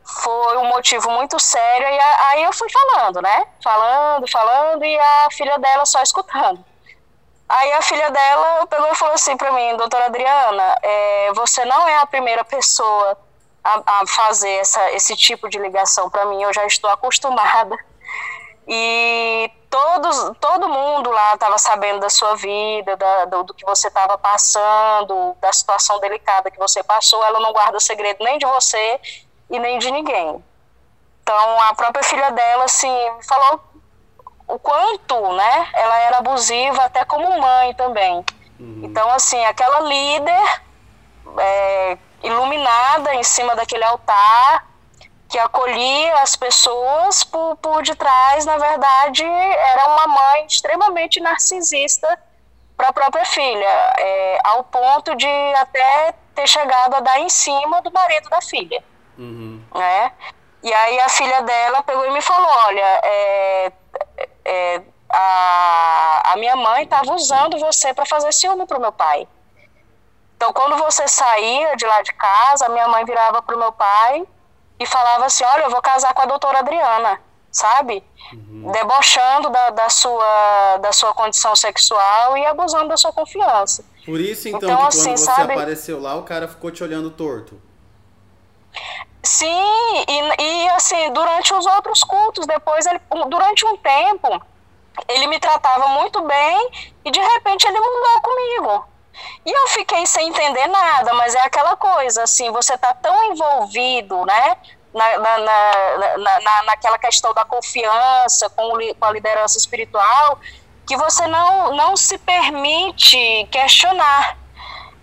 foi 0.05 0.57
um 0.59 0.67
motivo 0.67 1.11
muito 1.11 1.39
sério. 1.41 1.89
E 1.89 2.01
aí 2.01 2.43
eu 2.45 2.53
fui 2.53 2.69
falando, 2.71 3.21
né? 3.23 3.47
Falando, 3.63 4.31
falando, 4.31 4.85
e 4.85 4.99
a 4.99 5.29
filha 5.31 5.59
dela 5.59 5.85
só 5.87 6.03
escutando. 6.03 6.65
Aí 7.53 7.71
a 7.75 7.83
filha 7.83 8.11
dela 8.11 8.67
pegou 8.67 8.91
e 8.91 8.95
falou 8.95 9.15
assim 9.15 9.37
para 9.37 9.53
mim, 9.53 9.77
doutora 9.77 10.07
Adriana, 10.07 10.79
é, 10.83 11.33
você 11.35 11.63
não 11.67 11.87
é 11.87 11.99
a 11.99 12.07
primeira 12.07 12.43
pessoa 12.43 13.19
a, 13.63 14.01
a 14.01 14.07
fazer 14.07 14.53
essa, 14.53 14.91
esse 14.93 15.15
tipo 15.15 15.51
de 15.51 15.59
ligação 15.59 16.09
para 16.09 16.25
mim, 16.25 16.43
eu 16.43 16.51
já 16.51 16.65
estou 16.65 16.89
acostumada. 16.89 17.77
E 18.67 19.51
todos, 19.69 20.33
todo 20.41 20.67
mundo 20.67 21.11
lá 21.11 21.35
estava 21.35 21.59
sabendo 21.59 22.01
da 22.01 22.09
sua 22.09 22.37
vida, 22.37 22.97
da, 22.97 23.27
do, 23.27 23.43
do 23.43 23.53
que 23.53 23.67
você 23.67 23.89
estava 23.89 24.17
passando, 24.17 25.37
da 25.39 25.53
situação 25.53 26.01
delicada 26.01 26.51
que 26.51 26.59
você 26.59 26.83
passou. 26.83 27.23
Ela 27.23 27.39
não 27.39 27.53
guarda 27.53 27.79
segredo 27.81 28.25
nem 28.25 28.39
de 28.39 28.47
você 28.47 28.99
e 29.51 29.59
nem 29.59 29.79
de 29.79 29.91
ninguém. 29.91 30.43
Então 31.23 31.61
a 31.61 31.75
própria 31.75 32.03
filha 32.03 32.31
dela 32.31 32.65
assim 32.65 32.97
falou 33.29 33.61
o 34.53 34.59
quanto, 34.59 35.33
né, 35.33 35.69
ela 35.73 35.99
era 36.01 36.19
abusiva 36.19 36.83
até 36.85 37.05
como 37.07 37.41
mãe 37.41 37.73
também. 37.75 38.25
Uhum. 38.61 38.83
Então, 38.85 39.11
assim, 39.11 39.43
aquela 39.47 39.81
líder 39.81 40.63
é, 41.39 41.99
iluminada 42.23 43.15
em 43.15 43.23
cima 43.23 43.57
daquele 43.57 43.85
altar, 43.85 44.67
que 45.27 45.39
acolhia 45.39 46.17
as 46.17 46.37
pessoas 46.37 47.25
por, 47.25 47.57
por 47.57 47.83
detrás, 47.83 48.45
na 48.45 48.59
verdade, 48.59 49.25
era 49.25 49.87
uma 49.87 50.07
mãe 50.07 50.47
extremamente 50.47 51.19
narcisista 51.19 52.07
para 52.77 52.89
a 52.89 52.93
própria 52.93 53.25
filha, 53.25 53.95
é, 53.99 54.39
ao 54.45 54.65
ponto 54.65 55.15
de 55.17 55.55
até 55.55 56.15
ter 56.35 56.47
chegado 56.47 56.95
a 56.95 57.01
dar 57.01 57.19
em 57.21 57.31
cima 57.31 57.81
do 57.81 57.91
marido 57.91 58.29
da 58.29 58.43
filha. 58.43 58.85
Uhum. 59.17 59.63
Né? 59.75 60.13
E 60.63 60.73
aí 60.73 61.01
a 61.01 61.09
filha 61.09 61.41
dela 61.41 61.83
pegou 61.83 62.05
e 62.05 62.11
me 62.11 62.21
falou, 62.21 62.51
olha, 62.67 63.01
é, 63.03 63.73
é, 64.45 64.83
a, 65.09 66.33
a 66.33 66.37
minha 66.37 66.57
mãe 66.57 66.85
estava 66.85 67.13
usando 67.15 67.59
você 67.59 67.93
para 67.93 68.07
fazer 68.07 68.33
ciúme 68.33 68.67
para 68.67 68.79
o 68.79 68.81
meu 68.81 68.93
pai. 68.93 69.29
Então, 70.37 70.53
quando 70.53 70.77
você 70.77 71.07
saía 71.07 71.77
de 71.77 71.87
lá 71.87 72.03
de 72.03 72.13
casa, 72.15 72.67
a 72.67 72.69
minha 72.69 72.89
mãe 72.89 73.05
virava 73.05 73.41
para 73.43 73.55
o 73.55 73.59
meu 73.59 73.73
pai 73.73 74.27
e 74.81 74.87
falava 74.87 75.27
assim: 75.27 75.45
Olha, 75.45 75.65
eu 75.65 75.71
vou 75.71 75.81
casar 75.81 76.13
com 76.15 76.23
a 76.23 76.27
doutora 76.27 76.59
Adriana, 76.59 77.21
sabe? 77.51 78.03
Uhum. 78.33 78.73
Debochando 78.73 79.51
da, 79.51 79.71
da, 79.71 79.89
sua, 79.89 80.79
da 80.79 80.93
sua 80.93 81.13
condição 81.15 81.55
sexual 81.55 82.37
e 82.37 82.45
abusando 82.45 82.89
da 82.89 82.97
sua 82.97 83.13
confiança. 83.13 83.85
Por 84.05 84.19
isso, 84.19 84.49
então, 84.49 84.69
então 84.69 84.79
que 84.79 84.87
assim, 84.87 85.11
quando 85.11 85.19
você 85.19 85.25
sabe... 85.25 85.53
apareceu 85.53 86.01
lá, 86.01 86.17
o 86.17 86.25
cara 86.25 86.49
ficou 86.49 86.71
te 86.71 86.83
olhando 86.83 87.11
torto. 87.11 87.61
Sim, 89.23 90.05
e, 90.09 90.43
e 90.43 90.69
assim, 90.71 91.13
durante 91.13 91.55
os 91.55 91.65
outros 91.65 92.03
cultos, 92.03 92.47
depois, 92.47 92.85
ele, 92.87 93.01
durante 93.29 93.65
um 93.65 93.77
tempo, 93.77 94.43
ele 95.09 95.27
me 95.29 95.39
tratava 95.39 95.89
muito 95.89 96.21
bem 96.23 96.71
e 97.05 97.11
de 97.11 97.21
repente 97.21 97.67
ele 97.67 97.79
mudou 97.79 98.21
comigo. 98.21 98.85
E 99.45 99.51
eu 99.51 99.69
fiquei 99.69 100.07
sem 100.07 100.29
entender 100.29 100.67
nada, 100.67 101.13
mas 101.15 101.35
é 101.35 101.41
aquela 101.43 101.77
coisa, 101.77 102.25
assim, 102.25 102.51
você 102.51 102.77
tá 102.77 102.95
tão 102.95 103.25
envolvido, 103.25 104.25
né, 104.25 104.57
na, 104.93 105.19
na, 105.19 105.39
na, 105.39 106.41
na, 106.41 106.63
naquela 106.65 106.99
questão 106.99 107.33
da 107.33 107.45
confiança 107.45 108.51
com, 108.51 108.73
com 108.99 109.05
a 109.05 109.13
liderança 109.13 109.57
espiritual, 109.57 110.39
que 110.87 110.97
você 110.97 111.27
não, 111.27 111.75
não 111.75 111.97
se 111.97 112.19
permite 112.19 113.49
questionar. 113.51 114.37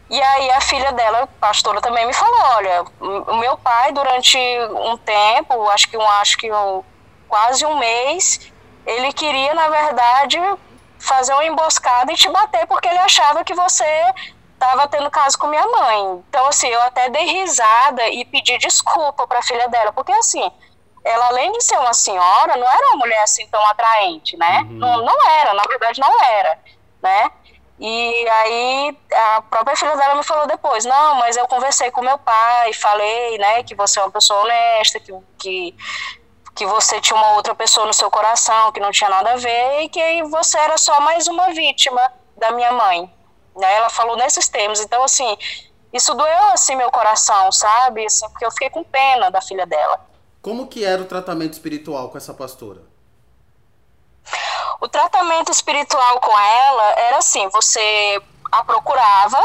E 0.10 0.22
aí 0.22 0.50
a 0.52 0.62
filha 0.62 0.92
dela, 0.92 1.28
pastora, 1.40 1.82
também 1.82 2.06
me 2.08 2.14
falou, 2.14 2.40
olha, 2.56 2.84
o 3.00 3.38
meu 3.38 3.58
pai 3.58 3.92
durante 3.92 4.38
um 4.72 4.98
tempo, 4.98 5.70
acho 5.70 5.88
que 5.88 5.98
um, 5.98 6.10
acho 6.10 6.38
que 6.38 6.52
um, 6.52 6.84
quase 7.28 7.64
um 7.66 7.78
mês, 7.78 8.52
ele 8.88 9.14
queria, 9.14 9.54
na 9.54 9.68
verdade, 9.70 10.40
fazer 10.98 11.34
uma 11.34 11.46
emboscada 11.46 12.12
e 12.12 12.16
te 12.16 12.28
bater 12.30 12.66
porque 12.66 12.88
ele 12.88 12.98
achava 12.98 13.44
que 13.44 13.54
você 13.54 13.86
estava 14.54 14.88
tendo 14.88 15.10
caso 15.12 15.38
com 15.38 15.48
minha 15.48 15.66
mãe. 15.66 16.24
Então, 16.28 16.46
assim, 16.48 16.68
eu 16.68 16.82
até 16.82 17.10
dei 17.10 17.26
risada 17.26 18.08
e 18.10 18.26
pedi 18.26 18.58
desculpa 18.58 19.28
para 19.28 19.40
a 19.40 19.44
filha 19.44 19.70
dela, 19.70 19.94
porque 19.94 20.12
assim, 20.12 20.52
ela 21.06 21.28
além 21.28 21.52
de 21.52 21.64
ser 21.64 21.78
uma 21.78 21.94
senhora, 21.94 22.58
não 22.58 22.68
era 22.68 22.88
uma 22.88 22.98
mulher 22.98 23.22
assim 23.24 23.48
tão 23.48 23.66
atraente, 23.68 24.36
né? 24.38 24.62
Uhum. 24.62 24.78
Não, 24.78 25.06
não 25.06 25.30
era, 25.30 25.54
na 25.54 25.64
verdade 25.64 26.02
não 26.02 26.24
era, 26.24 26.60
né? 27.02 27.32
E 27.80 28.28
aí 28.30 28.98
a 29.14 29.42
própria 29.42 29.76
filha 29.78 29.96
dela 29.96 30.16
me 30.16 30.24
falou 30.24 30.46
depois, 30.46 30.84
não, 30.84 31.16
mas 31.16 31.38
eu 31.38 31.48
conversei 31.48 31.90
com 31.92 32.02
meu 32.02 32.18
pai, 32.18 32.74
falei, 32.74 33.38
né, 33.38 33.64
que 33.64 33.74
você 33.74 34.00
é 34.00 34.04
uma 34.04 34.12
pessoa 34.12 34.44
honesta, 34.44 35.00
que, 35.00 35.14
que, 35.38 35.76
que 36.56 36.66
você 36.66 37.00
tinha 37.00 37.16
uma 37.16 37.36
outra 37.36 37.56
pessoa 37.56 37.88
no 37.88 37.94
seu 37.94 38.12
coração, 38.12 38.74
que 38.74 38.82
não 38.82 38.92
tinha 38.92 39.10
nada 39.10 39.32
a 39.32 39.38
ver, 39.38 39.84
e 39.84 39.90
que 39.90 40.24
você 40.24 40.58
era 40.58 40.78
só 40.78 41.00
mais 41.00 41.28
uma 41.28 41.54
vítima 41.54 42.02
da 42.36 42.52
minha 42.52 42.74
mãe. 42.74 43.10
Né? 43.56 43.74
Ela 43.76 43.90
falou 43.90 44.18
nesses 44.18 44.50
termos. 44.50 44.82
Então, 44.82 45.02
assim, 45.02 45.38
isso 45.94 46.14
doeu 46.14 46.46
assim 46.52 46.76
meu 46.76 46.92
coração, 46.92 47.50
sabe? 47.52 48.06
Assim, 48.06 48.28
porque 48.30 48.46
eu 48.46 48.52
fiquei 48.52 48.70
com 48.70 48.84
pena 48.84 49.32
da 49.32 49.42
filha 49.42 49.66
dela. 49.66 50.06
Como 50.42 50.68
que 50.68 50.84
era 50.84 51.02
o 51.02 51.06
tratamento 51.06 51.54
espiritual 51.54 52.10
com 52.10 52.18
essa 52.18 52.34
pastora? 52.34 52.89
O 54.82 54.88
tratamento 54.88 55.52
espiritual 55.52 56.20
com 56.20 56.40
ela 56.40 56.84
era 56.98 57.18
assim: 57.18 57.48
você 57.50 58.22
a 58.52 58.64
procurava 58.64 59.42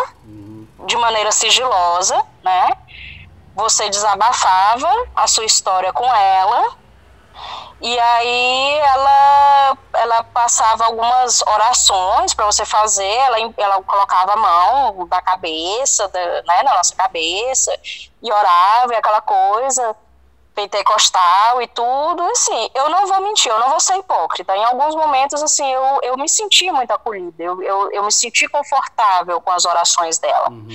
de 0.87 0.97
maneira 0.97 1.33
sigilosa, 1.33 2.25
né? 2.43 2.71
Você 3.55 3.89
desabafava 3.89 4.89
a 5.15 5.27
sua 5.27 5.45
história 5.45 5.93
com 5.93 6.05
ela. 6.05 6.77
E 7.81 7.99
aí 7.99 8.79
ela, 8.79 9.79
ela 9.95 10.25
passava 10.25 10.87
algumas 10.87 11.43
orações 11.43 12.33
para 12.33 12.47
você 12.47 12.65
fazer, 12.65 13.05
ela, 13.05 13.37
ela 13.57 13.83
colocava 13.83 14.33
a 14.33 14.37
mão 14.37 15.07
da 15.07 15.21
cabeça, 15.21 16.09
da, 16.09 16.43
né, 16.43 16.63
na 16.63 16.75
nossa 16.75 16.95
cabeça, 16.95 17.77
e 18.23 18.33
orava 18.33 18.95
e 18.95 18.97
aquela 18.97 19.21
coisa 19.21 19.95
pentecostal 20.55 21.61
e 21.61 21.67
tudo, 21.67 22.23
assim, 22.31 22.71
eu 22.75 22.89
não 22.89 23.07
vou 23.07 23.21
mentir, 23.23 23.51
eu 23.51 23.59
não 23.59 23.71
vou 23.71 23.81
ser 23.81 23.97
hipócrita. 23.99 24.57
Em 24.57 24.65
alguns 24.65 24.95
momentos, 24.95 25.43
assim, 25.43 25.69
eu, 25.73 26.01
eu 26.03 26.17
me 26.17 26.29
senti 26.29 26.71
muito 26.71 26.93
acolhida, 26.93 27.43
eu, 27.43 27.63
eu, 27.63 27.91
eu 27.91 28.05
me 28.05 28.13
senti 28.13 28.49
confortável 28.49 29.41
com 29.41 29.51
as 29.51 29.65
orações 29.65 30.19
dela. 30.19 30.51
Uhum. 30.51 30.69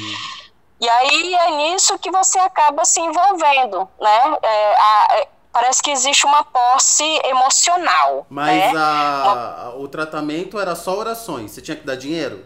E 0.81 0.87
aí 0.87 1.33
é 1.35 1.51
nisso 1.57 1.97
que 1.97 2.11
você 2.11 2.39
acaba 2.39 2.85
se 2.85 2.99
envolvendo, 2.99 3.87
né? 3.99 4.37
É, 4.41 4.75
a, 4.75 5.07
é, 5.11 5.27
parece 5.51 5.81
que 5.81 5.91
existe 5.91 6.25
uma 6.25 6.43
posse 6.43 7.03
emocional. 7.25 8.25
Mas 8.29 8.73
né? 8.73 8.79
a, 8.79 9.73
o 9.77 9.87
tratamento 9.87 10.59
era 10.59 10.75
só 10.75 10.97
orações, 10.97 11.51
você 11.51 11.61
tinha 11.61 11.75
que 11.75 11.85
dar 11.85 11.95
dinheiro? 11.95 12.45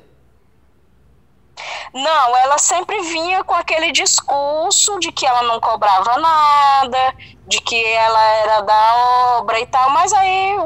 Não, 1.94 2.38
ela 2.38 2.58
sempre 2.58 3.00
vinha 3.02 3.44
com 3.44 3.54
aquele 3.54 3.92
discurso 3.92 5.00
de 5.00 5.12
que 5.12 5.28
ela 5.28 5.44
não 5.44 5.60
cobrava 5.60 6.18
nada, 6.18 7.16
de 7.46 7.62
que 7.62 7.86
ela 7.86 8.24
era 8.38 8.62
da 8.62 8.96
obra 9.38 9.60
e 9.60 9.66
tal, 9.68 9.92
mas 9.92 10.12
aí, 10.12 10.58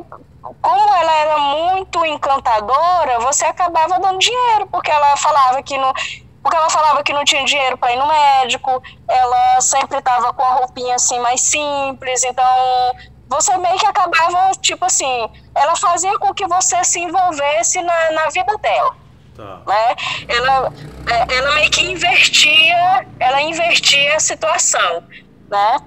como 0.62 0.93
ela 0.96 1.13
era 1.15 1.38
muito 1.38 2.05
encantadora, 2.05 3.19
você 3.19 3.43
acabava 3.43 4.00
dando 4.00 4.19
dinheiro, 4.19 4.67
porque 4.67 4.89
ela 4.89 5.17
falava 5.17 5.62
que 5.62 5.77
não. 5.77 5.91
Porque 6.41 6.55
ela 6.55 6.69
falava 6.69 7.03
que 7.03 7.12
não 7.12 7.25
tinha 7.25 7.43
dinheiro 7.43 7.77
para 7.77 7.91
ir 7.91 7.98
no 7.98 8.07
médico, 8.07 8.81
ela 9.05 9.60
sempre 9.60 9.98
estava 9.98 10.31
com 10.31 10.43
a 10.43 10.53
roupinha 10.53 10.96
assim 10.96 11.19
mais 11.19 11.41
simples, 11.41 12.24
então 12.24 12.46
você 13.27 13.57
meio 13.57 13.77
que 13.77 13.86
acabava, 13.86 14.51
tipo 14.62 14.86
assim, 14.86 15.29
ela 15.53 15.75
fazia 15.75 16.17
com 16.19 16.34
que 16.34 16.48
você 16.48 16.81
se 16.86 17.01
envolvesse 17.01 17.81
na, 17.81 18.12
na 18.12 18.29
vida 18.29 18.57
dela. 18.60 19.06
Tá. 19.38 19.62
Né? 19.67 19.96
Ela, 20.27 20.74
é, 21.12 21.36
ela 21.36 21.51
meio 21.53 21.70
que 21.70 21.82
invertia, 21.82 23.08
ela 23.20 23.39
invertia 23.39 24.15
a 24.15 24.20
situação. 24.20 25.03
Né? 25.48 25.79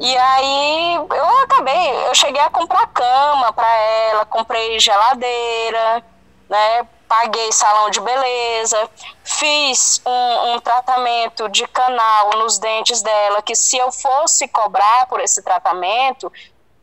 E 0.00 0.16
aí 0.16 0.94
eu 0.96 1.38
acabei, 1.44 2.06
eu 2.08 2.14
cheguei 2.14 2.42
a 2.42 2.50
comprar 2.50 2.86
cama 2.88 3.52
para 3.52 3.72
ela, 3.76 4.26
comprei 4.26 4.78
geladeira, 4.78 6.04
né? 6.50 6.86
Paguei 7.08 7.52
salão 7.52 7.88
de 7.88 8.00
beleza, 8.00 8.90
fiz 9.22 10.02
um, 10.04 10.54
um 10.54 10.60
tratamento 10.60 11.48
de 11.48 11.66
canal 11.68 12.30
nos 12.30 12.58
dentes 12.58 13.00
dela, 13.00 13.40
que 13.40 13.54
se 13.54 13.78
eu 13.78 13.92
fosse 13.92 14.48
cobrar 14.48 15.06
por 15.06 15.20
esse 15.20 15.40
tratamento, 15.40 16.30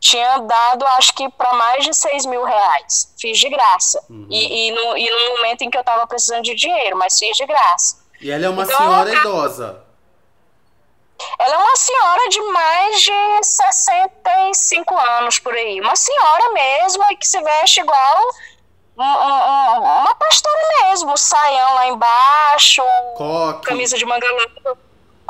tinha 0.04 0.36
dado, 0.36 0.84
acho 0.98 1.14
que, 1.14 1.26
para 1.30 1.54
mais 1.54 1.82
de 1.82 1.94
6 1.94 2.26
mil 2.26 2.44
reais. 2.44 3.14
Fiz 3.18 3.38
de 3.38 3.48
graça. 3.48 4.04
Uhum. 4.10 4.26
E, 4.30 4.68
e, 4.68 4.70
no, 4.70 4.98
e 4.98 5.10
no 5.10 5.36
momento 5.36 5.62
em 5.62 5.70
que 5.70 5.78
eu 5.78 5.80
estava 5.80 6.06
precisando 6.06 6.42
de 6.42 6.54
dinheiro, 6.54 6.98
mas 6.98 7.18
fiz 7.18 7.34
de 7.34 7.46
graça. 7.46 8.04
E 8.20 8.30
ela 8.30 8.44
é 8.44 8.48
uma 8.50 8.64
então, 8.64 8.76
senhora 8.76 9.10
ela, 9.10 9.18
idosa. 9.18 9.82
Ela 11.38 11.54
é 11.54 11.56
uma 11.56 11.76
senhora 11.76 12.28
de 12.28 12.40
mais 12.42 13.00
de 13.00 13.44
65 13.44 14.98
anos 14.98 15.38
por 15.38 15.54
aí. 15.54 15.80
Uma 15.80 15.96
senhora 15.96 16.52
mesmo 16.52 17.02
que 17.18 17.26
se 17.26 17.40
veste 17.40 17.80
igual 17.80 18.28
um, 18.98 19.02
um, 19.02 20.00
uma 20.00 20.14
pastora 20.16 20.60
mesmo. 20.82 21.16
Saião 21.16 21.74
lá 21.76 21.86
embaixo, 21.88 22.82
Coque. 23.16 23.68
camisa 23.68 23.96
de 23.96 24.04
manga 24.04 24.26
longa 24.30 24.76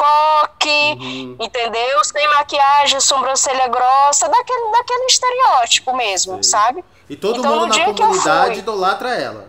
coque, 0.04 0.98
uhum. 1.00 1.36
entendeu? 1.40 2.04
Sem 2.04 2.28
maquiagem, 2.28 3.00
sobrancelha 3.00 3.68
grossa, 3.68 4.28
daquele, 4.28 4.70
daquele 4.72 5.06
estereótipo 5.06 5.94
mesmo, 5.94 6.42
Sei. 6.42 6.50
sabe? 6.50 6.84
E 7.08 7.16
todo 7.16 7.38
então, 7.38 7.50
mundo 7.50 7.76
na 7.76 7.84
comunidade 7.84 8.58
idolatra 8.58 9.14
ela. 9.14 9.48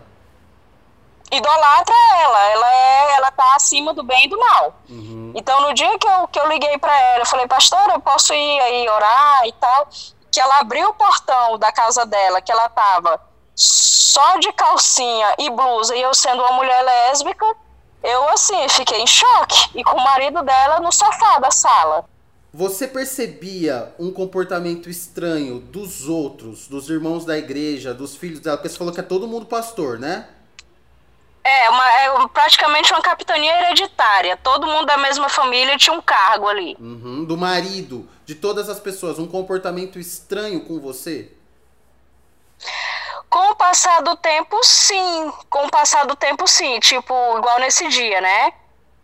Idolatra 1.31 1.95
ela, 2.21 2.51
ela 2.51 2.71
é, 2.71 3.15
ela 3.17 3.31
tá 3.31 3.55
acima 3.55 3.93
do 3.93 4.03
bem 4.03 4.25
e 4.25 4.29
do 4.29 4.39
mal. 4.39 4.75
Uhum. 4.89 5.33
Então 5.35 5.61
no 5.61 5.73
dia 5.73 5.97
que 5.97 6.07
eu, 6.07 6.27
que 6.27 6.39
eu 6.39 6.47
liguei 6.47 6.77
para 6.77 6.97
ela, 6.97 7.21
eu 7.21 7.25
falei, 7.25 7.47
pastora, 7.47 7.93
eu 7.93 7.99
posso 7.99 8.33
ir 8.33 8.59
aí 8.59 8.87
orar 8.87 9.47
e 9.47 9.51
tal, 9.53 9.87
que 10.31 10.39
ela 10.39 10.59
abriu 10.59 10.89
o 10.89 10.93
portão 10.93 11.57
da 11.57 11.71
casa 11.71 12.05
dela, 12.05 12.41
que 12.41 12.51
ela 12.51 12.69
tava 12.69 13.19
só 13.55 14.37
de 14.37 14.51
calcinha 14.53 15.33
e 15.39 15.49
blusa, 15.49 15.95
e 15.95 16.01
eu 16.01 16.13
sendo 16.13 16.41
uma 16.41 16.51
mulher 16.53 16.81
lésbica, 16.81 17.45
eu, 18.05 18.29
assim, 18.29 18.69
fiquei 18.69 19.01
em 19.01 19.07
choque. 19.07 19.69
E 19.75 19.83
com 19.83 19.97
o 19.97 20.03
marido 20.03 20.41
dela 20.43 20.79
no 20.79 20.91
sofá 20.91 21.39
da 21.39 21.51
sala. 21.51 22.05
Você 22.53 22.87
percebia 22.87 23.93
um 23.99 24.11
comportamento 24.11 24.89
estranho 24.89 25.59
dos 25.59 26.07
outros, 26.07 26.67
dos 26.67 26.89
irmãos 26.89 27.25
da 27.25 27.37
igreja, 27.37 27.93
dos 27.93 28.15
filhos 28.15 28.39
dela? 28.39 28.55
Porque 28.55 28.69
você 28.69 28.77
falou 28.77 28.93
que 28.93 28.99
é 29.01 29.03
todo 29.03 29.27
mundo 29.27 29.45
pastor, 29.45 29.99
né? 29.99 30.27
É, 31.43 31.69
uma, 31.69 31.91
é 31.91 32.27
praticamente 32.29 32.91
uma 32.93 33.01
capitania 33.01 33.59
hereditária. 33.59 34.37
Todo 34.37 34.65
mundo 34.65 34.85
da 34.85 34.97
mesma 34.97 35.27
família 35.27 35.77
tinha 35.77 35.95
um 35.95 36.01
cargo 36.01 36.47
ali. 36.47 36.77
Uhum, 36.79 37.25
do 37.25 37.35
marido, 37.35 38.07
de 38.25 38.33
todas 38.33 38.69
as 38.69 38.79
pessoas. 38.79 39.19
Um 39.19 39.27
comportamento 39.27 39.99
estranho 39.99 40.61
com 40.61 40.79
você? 40.79 41.31
Com 43.35 43.51
o 43.51 43.55
passar 43.57 44.01
do 44.01 44.15
tempo, 44.15 44.57
sim. 44.63 45.33
Com 45.49 45.65
o 45.65 45.69
passar 45.69 46.05
do 46.05 46.15
tempo, 46.15 46.47
sim. 46.47 46.79
Tipo, 46.79 47.13
igual 47.37 47.59
nesse 47.59 47.85
dia, 47.89 48.21
né? 48.21 48.53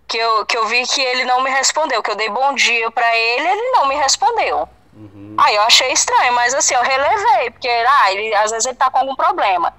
Que 0.07 0.17
eu, 0.17 0.45
que 0.45 0.57
eu 0.57 0.67
vi 0.67 0.87
que 0.87 1.01
ele 1.01 1.25
não 1.25 1.41
me 1.41 1.49
respondeu. 1.49 2.01
Que 2.01 2.11
eu 2.11 2.15
dei 2.15 2.29
bom 2.29 2.53
dia 2.53 2.89
para 2.91 3.13
ele, 3.13 3.45
ele 3.45 3.71
não 3.71 3.87
me 3.89 3.95
respondeu. 3.95 4.69
Uhum. 4.93 5.35
Aí 5.37 5.55
eu 5.55 5.61
achei 5.63 5.91
estranho, 5.91 6.33
mas 6.33 6.53
assim, 6.53 6.75
eu 6.75 6.81
relevei, 6.81 7.49
porque 7.51 7.67
ah, 7.67 8.11
ele, 8.11 8.35
às 8.35 8.51
vezes 8.51 8.65
ele 8.65 8.75
tá 8.75 8.89
com 8.89 8.99
algum 8.99 9.15
problema. 9.15 9.73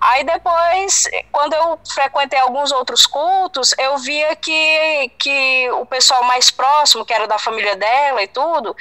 Aí 0.00 0.24
depois, 0.24 1.08
quando 1.30 1.54
eu 1.54 1.78
frequentei 1.88 2.38
alguns 2.38 2.72
outros 2.72 3.06
cultos, 3.06 3.74
eu 3.78 3.96
via 3.98 4.34
que, 4.34 5.10
que 5.18 5.70
o 5.70 5.86
pessoal 5.86 6.24
mais 6.24 6.50
próximo, 6.50 7.04
que 7.04 7.14
era 7.14 7.28
da 7.28 7.38
família 7.38 7.76
dela 7.76 8.22
e 8.22 8.28
tudo, 8.28 8.74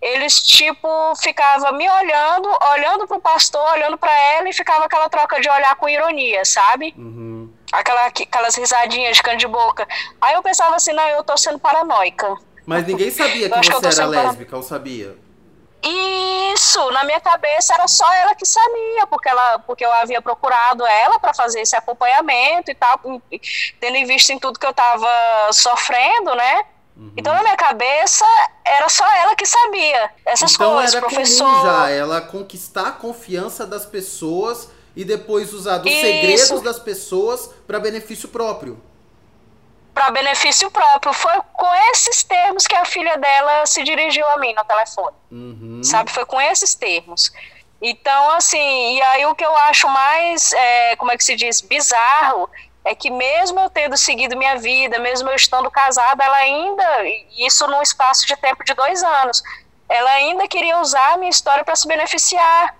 eles 0.00 0.40
tipo 0.40 0.88
ficava 1.16 1.72
me 1.72 1.88
olhando, 1.90 2.48
olhando 2.72 3.06
pro 3.06 3.20
pastor, 3.20 3.62
olhando 3.72 3.98
para 3.98 4.16
ela 4.34 4.48
e 4.48 4.52
ficava 4.52 4.84
aquela 4.84 5.08
troca 5.08 5.40
de 5.40 5.48
olhar 5.48 5.74
com 5.76 5.88
ironia, 5.88 6.44
sabe? 6.44 6.94
Uhum. 6.96 7.52
Aquela, 7.72 8.06
aquelas 8.06 8.54
risadinhas 8.54 9.16
de 9.16 9.22
canto 9.22 9.38
de 9.38 9.48
boca. 9.48 9.88
Aí 10.20 10.34
eu 10.34 10.42
pensava 10.42 10.76
assim, 10.76 10.92
não, 10.92 11.08
eu 11.08 11.24
tô 11.24 11.36
sendo 11.36 11.58
paranoica. 11.58 12.36
Mas 12.64 12.86
ninguém 12.86 13.10
sabia 13.10 13.48
que 13.50 13.70
você 13.70 13.88
que 13.88 14.00
era 14.00 14.06
lésbica, 14.06 14.50
para... 14.50 14.58
ou 14.58 14.62
sabia? 14.62 15.16
Isso, 15.84 16.90
na 16.92 17.02
minha 17.02 17.20
cabeça 17.20 17.74
era 17.74 17.88
só 17.88 18.10
ela 18.14 18.34
que 18.34 18.46
sabia, 18.46 19.06
porque, 19.08 19.28
ela, 19.28 19.58
porque 19.60 19.84
eu 19.84 19.92
havia 19.92 20.22
procurado 20.22 20.86
ela 20.86 21.18
para 21.18 21.34
fazer 21.34 21.60
esse 21.60 21.74
acompanhamento 21.74 22.70
e 22.70 22.74
tal, 22.74 23.00
tendo 23.80 23.96
em 23.96 24.04
vista 24.04 24.32
em 24.32 24.38
tudo 24.38 24.60
que 24.60 24.66
eu 24.66 24.70
estava 24.70 25.08
sofrendo, 25.52 26.34
né? 26.36 26.64
Uhum. 26.96 27.12
Então, 27.16 27.34
na 27.34 27.42
minha 27.42 27.56
cabeça, 27.56 28.24
era 28.64 28.88
só 28.88 29.04
ela 29.14 29.34
que 29.34 29.44
sabia 29.44 30.10
essas 30.24 30.54
então, 30.54 30.74
coisas, 30.74 30.94
era 30.94 31.06
professor. 31.06 31.62
Já 31.62 31.90
ela 31.90 32.20
conquistar 32.20 32.88
a 32.88 32.92
confiança 32.92 33.66
das 33.66 33.84
pessoas 33.84 34.68
e 34.94 35.04
depois 35.04 35.52
usar 35.52 35.78
dos 35.78 35.90
Isso. 35.90 36.00
segredos 36.00 36.60
das 36.62 36.78
pessoas 36.78 37.50
para 37.66 37.80
benefício 37.80 38.28
próprio 38.28 38.80
para 39.94 40.10
benefício 40.10 40.70
próprio. 40.70 41.12
Foi 41.12 41.40
com 41.52 41.74
esses 41.92 42.22
termos 42.22 42.66
que 42.66 42.74
a 42.74 42.84
filha 42.84 43.16
dela 43.16 43.66
se 43.66 43.82
dirigiu 43.82 44.26
a 44.30 44.38
mim 44.38 44.54
no 44.54 44.64
telefone. 44.64 45.16
Uhum. 45.30 45.80
Sabe? 45.82 46.10
Foi 46.10 46.24
com 46.24 46.40
esses 46.40 46.74
termos. 46.74 47.32
Então, 47.80 48.30
assim, 48.30 48.96
e 48.96 49.02
aí 49.02 49.26
o 49.26 49.34
que 49.34 49.44
eu 49.44 49.54
acho 49.56 49.88
mais, 49.88 50.52
é, 50.52 50.96
como 50.96 51.10
é 51.10 51.16
que 51.16 51.24
se 51.24 51.34
diz, 51.34 51.60
bizarro, 51.60 52.48
é 52.84 52.94
que 52.94 53.10
mesmo 53.10 53.58
eu 53.60 53.70
tendo 53.70 53.96
seguido 53.96 54.36
minha 54.36 54.56
vida, 54.56 54.98
mesmo 54.98 55.28
eu 55.28 55.34
estando 55.34 55.70
casada, 55.70 56.22
ela 56.24 56.36
ainda, 56.36 56.84
isso 57.38 57.66
num 57.66 57.82
espaço 57.82 58.26
de 58.26 58.36
tempo 58.36 58.64
de 58.64 58.74
dois 58.74 59.02
anos, 59.02 59.42
ela 59.88 60.10
ainda 60.12 60.46
queria 60.48 60.78
usar 60.78 61.14
a 61.14 61.16
minha 61.16 61.30
história 61.30 61.64
para 61.64 61.76
se 61.76 61.86
beneficiar 61.86 62.74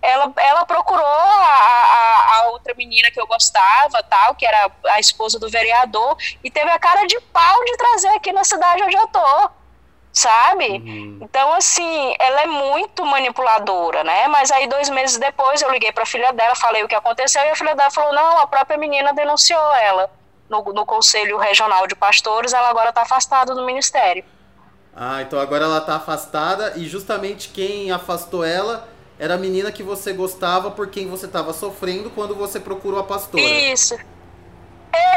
ela, 0.00 0.32
ela 0.36 0.64
procurou 0.64 1.04
a, 1.04 1.06
a, 1.06 2.36
a, 2.36 2.48
outra 2.50 2.74
menina 2.74 3.10
que 3.10 3.20
eu 3.20 3.26
gostava, 3.26 4.02
tal, 4.04 4.34
que 4.34 4.46
era 4.46 4.70
a 4.90 5.00
esposa 5.00 5.38
do 5.38 5.48
vereador, 5.48 6.16
e 6.42 6.50
teve 6.50 6.70
a 6.70 6.78
cara 6.78 7.06
de 7.06 7.20
pau 7.20 7.64
de 7.64 7.76
trazer 7.76 8.08
aqui 8.08 8.32
na 8.32 8.44
cidade 8.44 8.82
onde 8.82 8.96
eu 8.96 9.06
tô, 9.08 9.50
sabe? 10.12 10.68
Uhum. 10.68 11.18
Então, 11.22 11.52
assim, 11.52 12.14
ela 12.18 12.42
é 12.42 12.46
muito 12.46 13.04
manipuladora, 13.04 14.04
né? 14.04 14.28
Mas 14.28 14.50
aí, 14.50 14.68
dois 14.68 14.88
meses 14.88 15.18
depois, 15.18 15.62
eu 15.62 15.70
liguei 15.70 15.90
pra 15.90 16.06
filha 16.06 16.32
dela, 16.32 16.54
falei 16.54 16.84
o 16.84 16.88
que 16.88 16.94
aconteceu, 16.94 17.42
e 17.42 17.50
a 17.50 17.56
filha 17.56 17.74
dela 17.74 17.90
falou: 17.90 18.12
não, 18.12 18.38
a 18.38 18.46
própria 18.46 18.78
menina 18.78 19.12
denunciou 19.12 19.74
ela 19.74 20.10
no, 20.48 20.62
no 20.72 20.86
Conselho 20.86 21.38
Regional 21.38 21.86
de 21.86 21.96
Pastores, 21.96 22.52
ela 22.52 22.70
agora 22.70 22.92
tá 22.92 23.02
afastada 23.02 23.54
do 23.54 23.64
ministério. 23.66 24.24
Ah, 24.94 25.22
então 25.22 25.38
agora 25.38 25.64
ela 25.64 25.80
tá 25.80 25.96
afastada, 25.96 26.74
e 26.76 26.86
justamente 26.86 27.48
quem 27.50 27.90
afastou 27.90 28.44
ela 28.44 28.88
era 29.18 29.34
a 29.34 29.38
menina 29.38 29.72
que 29.72 29.82
você 29.82 30.12
gostava 30.12 30.70
por 30.70 30.88
quem 30.88 31.08
você 31.08 31.26
estava 31.26 31.52
sofrendo 31.52 32.10
quando 32.10 32.34
você 32.34 32.60
procurou 32.60 33.00
a 33.00 33.04
pastora. 33.04 33.42
Isso. 33.42 33.98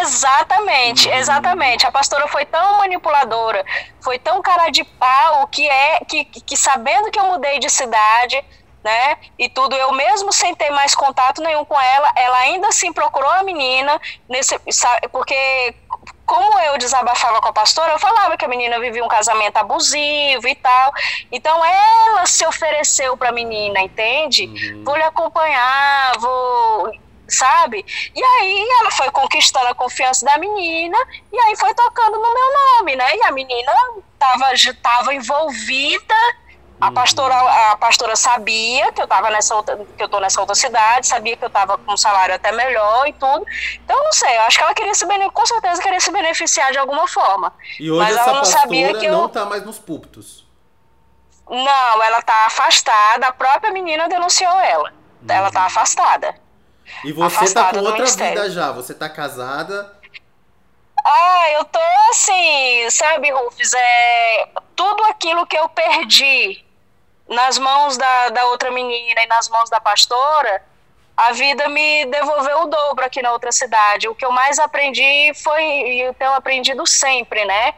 Exatamente, 0.02 1.08
uhum. 1.08 1.14
exatamente. 1.16 1.86
A 1.86 1.92
pastora 1.92 2.28
foi 2.28 2.46
tão 2.46 2.78
manipuladora, 2.78 3.64
foi 4.02 4.20
tão 4.20 4.42
cara 4.42 4.70
de 4.70 4.84
pau 4.84 5.48
que 5.48 5.68
é 5.68 6.00
que, 6.06 6.26
que 6.26 6.58
sabendo 6.58 7.10
que 7.12 7.20
eu 7.20 7.26
mudei 7.26 7.60
de 7.60 7.70
cidade, 7.70 8.44
né? 8.84 9.18
E 9.38 9.48
tudo, 9.50 9.76
eu 9.76 9.92
mesmo 9.92 10.32
sem 10.34 10.56
ter 10.56 10.70
mais 10.72 10.96
contato 10.96 11.42
nenhum 11.42 11.64
com 11.66 11.80
ela, 11.80 12.12
ela 12.16 12.38
ainda 12.38 12.68
assim 12.68 12.92
procurou 12.92 13.30
a 13.30 13.44
menina, 13.44 14.00
nesse, 14.28 14.58
porque 15.12 15.76
como 16.26 16.60
eu 16.60 16.78
desabafava 16.78 17.42
com 17.42 17.50
a 17.50 17.54
pastora, 17.54 17.92
eu 17.92 18.00
falava 18.00 18.38
que 18.38 18.46
a 18.46 18.48
menina 18.48 18.80
vivia 18.80 19.04
um 19.04 19.10
casamento 19.10 19.58
abusivo 19.58 20.48
e 20.48 20.56
tal. 20.56 20.92
Então 21.30 21.64
ela 21.66 22.26
se 22.26 22.46
ofereceu 22.46 23.18
para 23.18 23.30
a 23.30 23.34
menina, 23.34 23.82
entende? 23.82 24.46
Uhum. 24.46 24.84
Vou 24.86 24.96
lhe 24.96 25.04
acompanhar, 25.04 26.18
vou 26.20 26.92
sabe? 27.28 27.86
E 28.14 28.24
aí 28.24 28.68
ela 28.80 28.92
foi 28.92 29.10
conquistando 29.12 29.68
a 29.68 29.76
confiança 29.76 30.26
da 30.26 30.38
menina 30.38 30.98
e 31.32 31.40
aí 31.40 31.56
foi 31.58 31.74
tocando 31.74 32.18
no 32.18 32.34
meu 32.34 32.78
nome, 32.78 32.96
né? 32.96 33.16
E 33.16 33.24
a 33.24 33.32
menina 33.32 33.72
tava, 34.20 34.52
tava 34.82 35.14
envolvida 35.14 36.16
A 36.82 36.92
pastora, 36.92 37.36
a 37.72 37.78
pastora 37.78 38.16
sabia 38.16 38.92
que 38.92 39.00
eu 39.00 39.08
tava 39.08 39.30
nessa 39.30 39.54
outra, 39.56 39.78
que 39.78 40.02
eu 40.04 40.10
tô 40.10 40.20
nessa 40.20 40.40
outra 40.42 40.56
cidade, 40.56 41.06
sabia 41.06 41.38
que 41.38 41.46
eu 41.46 41.50
tava 41.50 41.78
com 41.78 41.94
um 41.94 41.98
salário 41.98 42.34
até 42.34 42.52
melhor 42.52 43.08
e 43.08 43.14
tudo. 43.14 43.46
Então 43.76 44.04
não 44.04 44.12
sei, 44.12 44.36
eu 44.36 44.42
acho 44.42 44.58
que 44.58 44.64
ela 44.64 44.74
queria 44.74 44.96
se 44.96 45.06
com 45.32 45.46
certeza 45.46 45.80
queria 45.80 46.00
se 46.00 46.12
beneficiar 46.12 46.72
de 46.72 46.80
alguma 46.80 47.08
forma. 47.08 47.54
E 47.80 47.92
hoje 47.92 48.02
Mas 48.02 48.16
essa 48.18 48.24
ela 48.24 48.34
não 48.34 48.40
pastora 48.40 48.62
sabia 48.62 48.94
que 48.96 49.06
eu- 49.06 49.12
não 49.12 49.30
tá 49.30 49.46
mais 49.46 49.64
nos 49.64 49.78
púlpitos. 49.78 50.44
Não, 51.48 52.04
ela 52.04 52.22
tá 52.24 52.48
afastada, 52.48 53.28
a 53.28 53.32
própria 53.32 53.72
menina 53.72 54.10
denunciou 54.10 54.60
ela. 54.60 54.92
Ela 55.30 55.52
tá 55.52 55.64
afastada. 55.66 56.34
E 57.06 57.12
você 57.12 57.36
tá 57.36 57.42
Afastada 57.42 57.78
com 57.78 57.84
do 57.84 57.90
outra 57.90 58.06
vida 58.06 58.50
já. 58.50 58.72
Você 58.72 58.94
tá 58.96 59.08
casada. 59.08 59.94
Ah, 61.06 61.52
eu 61.52 61.66
tô 61.66 61.80
assim, 62.10 62.90
sabe, 62.90 63.32
Rufus, 63.32 63.74
é 63.74 64.48
tudo 64.76 65.04
aquilo 65.06 65.46
que 65.46 65.58
eu 65.58 65.68
perdi 65.70 66.64
nas 67.32 67.58
mãos 67.58 67.98
da, 67.98 68.30
da 68.30 68.46
outra 68.48 68.70
menina 68.70 69.24
e 69.24 69.28
nas 69.28 69.50
mãos 69.50 69.70
da 69.70 69.80
pastora, 69.80 70.62
a 71.16 71.32
vida 71.32 71.68
me 71.70 72.06
devolveu 72.06 72.62
o 72.64 72.66
dobro 72.68 73.06
aqui 73.06 73.22
na 73.22 73.32
outra 73.32 73.52
cidade. 73.52 74.08
O 74.08 74.16
que 74.16 74.26
eu 74.26 74.32
mais 74.32 74.60
aprendi 74.60 75.32
foi, 75.42 75.64
e 75.64 76.02
eu 76.02 76.14
tenho 76.14 76.34
aprendido 76.34 76.86
sempre, 76.86 77.46
né, 77.46 77.74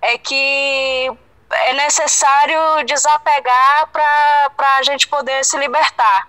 é 0.00 0.16
que 0.18 1.10
é 1.50 1.72
necessário 1.74 2.84
desapegar 2.84 3.88
para 3.92 4.76
a 4.78 4.82
gente 4.82 5.06
poder 5.06 5.44
se 5.44 5.56
libertar. 5.58 6.28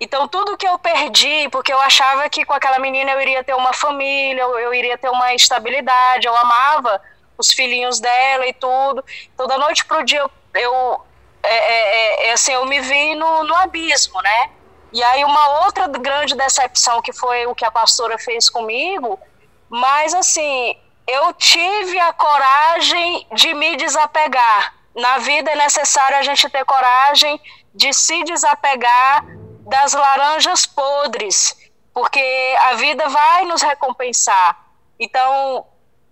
Então, 0.00 0.26
tudo 0.26 0.56
que 0.56 0.66
eu 0.66 0.78
perdi, 0.78 1.48
porque 1.50 1.72
eu 1.72 1.80
achava 1.80 2.28
que 2.28 2.44
com 2.44 2.54
aquela 2.54 2.78
menina 2.78 3.12
eu 3.12 3.20
iria 3.20 3.44
ter 3.44 3.54
uma 3.54 3.72
família, 3.72 4.40
eu, 4.40 4.58
eu 4.58 4.74
iria 4.74 4.96
ter 4.96 5.10
uma 5.10 5.34
estabilidade, 5.34 6.26
eu 6.26 6.34
amava 6.34 7.00
os 7.36 7.52
filhinhos 7.52 8.00
dela 8.00 8.46
e 8.46 8.52
tudo. 8.54 9.04
Então, 9.34 9.46
da 9.46 9.58
noite 9.58 9.84
pro 9.84 10.02
dia, 10.02 10.20
eu, 10.20 10.30
eu, 10.54 11.06
é, 11.42 11.54
é, 11.54 12.28
é, 12.28 12.32
assim, 12.32 12.52
eu 12.52 12.66
me 12.66 12.80
vi 12.80 13.14
no, 13.14 13.44
no 13.44 13.54
abismo, 13.56 14.20
né? 14.22 14.50
E 14.92 15.02
aí, 15.02 15.24
uma 15.24 15.64
outra 15.64 15.86
grande 15.86 16.34
decepção, 16.34 17.00
que 17.00 17.12
foi 17.12 17.46
o 17.46 17.54
que 17.54 17.64
a 17.64 17.70
pastora 17.70 18.18
fez 18.18 18.50
comigo, 18.50 19.18
mas 19.68 20.12
assim, 20.12 20.76
eu 21.06 21.32
tive 21.34 21.98
a 21.98 22.12
coragem 22.12 23.26
de 23.32 23.54
me 23.54 23.76
desapegar. 23.76 24.74
Na 24.94 25.18
vida 25.18 25.52
é 25.52 25.56
necessário 25.56 26.16
a 26.16 26.22
gente 26.22 26.48
ter 26.48 26.64
coragem 26.64 27.40
de 27.72 27.92
se 27.92 28.24
desapegar 28.24 29.24
das 29.68 29.92
laranjas 29.92 30.66
podres, 30.66 31.56
porque 31.94 32.56
a 32.62 32.74
vida 32.74 33.08
vai 33.08 33.44
nos 33.44 33.62
recompensar. 33.62 34.66
Então, 34.98 35.64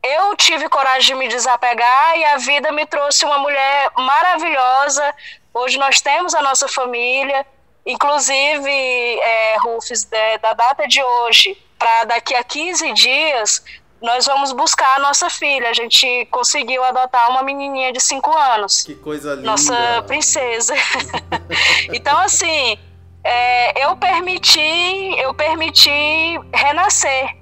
eu 0.03 0.37
tive 0.37 0.69
coragem 0.69 1.15
de 1.15 1.15
me 1.15 1.29
desapegar 1.29 2.17
e 2.17 2.25
a 2.25 2.37
vida 2.39 2.71
me 2.73 2.87
trouxe 2.87 3.25
uma 3.25 3.39
mulher 3.39 3.91
maravilhosa. 3.97 5.15
Hoje 5.53 5.79
nós 5.79 6.01
temos 6.01 6.35
a 6.35 6.43
nossa 6.43 6.69
família, 6.69 7.45
inclusive, 7.85 8.71
é, 8.71 9.57
Rufus, 9.59 10.07
é, 10.13 10.39
da 10.39 10.53
data 10.53 10.87
de 10.87 11.03
hoje 11.03 11.57
para 11.79 12.05
daqui 12.05 12.35
a 12.35 12.43
15 12.43 12.93
dias, 12.93 13.65
nós 14.03 14.27
vamos 14.27 14.53
buscar 14.53 14.97
a 14.97 14.99
nossa 14.99 15.31
filha. 15.31 15.71
A 15.71 15.73
gente 15.73 16.27
conseguiu 16.27 16.83
adotar 16.85 17.31
uma 17.31 17.43
menininha 17.43 17.93
de 17.93 18.01
5 18.01 18.37
anos 18.37 18.83
Que 18.83 18.95
coisa 18.95 19.35
linda. 19.35 19.47
nossa 19.47 20.03
princesa. 20.07 20.75
então, 21.93 22.19
assim, 22.19 22.79
é, 23.25 23.85
eu 23.85 23.97
permiti, 23.97 24.61
eu 25.19 25.35
permiti 25.35 25.91
renascer, 26.53 27.37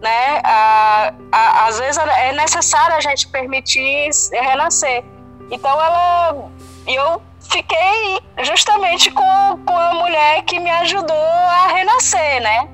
né? 0.00 0.40
A, 0.44 1.12
a, 1.32 1.66
às 1.66 1.78
vezes 1.78 1.98
é 1.98 2.32
necessário 2.32 2.96
a 2.96 3.00
gente 3.00 3.28
permitir 3.28 4.08
renascer. 4.32 5.04
Então, 5.50 5.70
ela, 5.70 6.50
eu 6.86 7.22
fiquei 7.50 8.20
justamente 8.42 9.10
com, 9.10 9.58
com 9.66 9.76
a 9.76 9.94
mulher 9.94 10.42
que 10.42 10.58
me 10.60 10.70
ajudou 10.70 11.16
a 11.16 11.68
renascer, 11.74 12.40
né? 12.42 12.68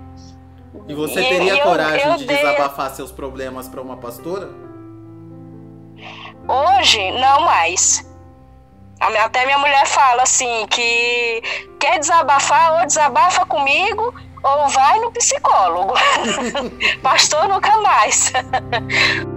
E 0.88 0.94
você 0.94 1.22
teria 1.22 1.54
e 1.54 1.58
eu- 1.58 1.64
coragem 1.64 2.06
eu 2.10 2.16
de 2.16 2.26
dei- 2.26 2.36
desabafar 2.36 2.90
seus 2.90 3.12
problemas 3.12 3.68
pra 3.68 3.80
uma 3.80 3.96
pastora? 3.96 4.48
Hoje, 6.46 7.10
não 7.12 7.40
mais. 7.42 8.04
Até 9.00 9.44
minha 9.44 9.58
mulher 9.58 9.86
fala 9.86 10.22
assim 10.22 10.66
que 10.68 11.42
quer 11.80 11.98
desabafar 11.98 12.80
ou 12.80 12.86
desabafa 12.86 13.44
comigo 13.46 14.14
ou 14.44 14.68
vai 14.68 15.00
no 15.00 15.10
psicólogo. 15.10 15.94
Pastor 17.02 17.48
nunca 17.48 17.76
mais. 17.80 18.32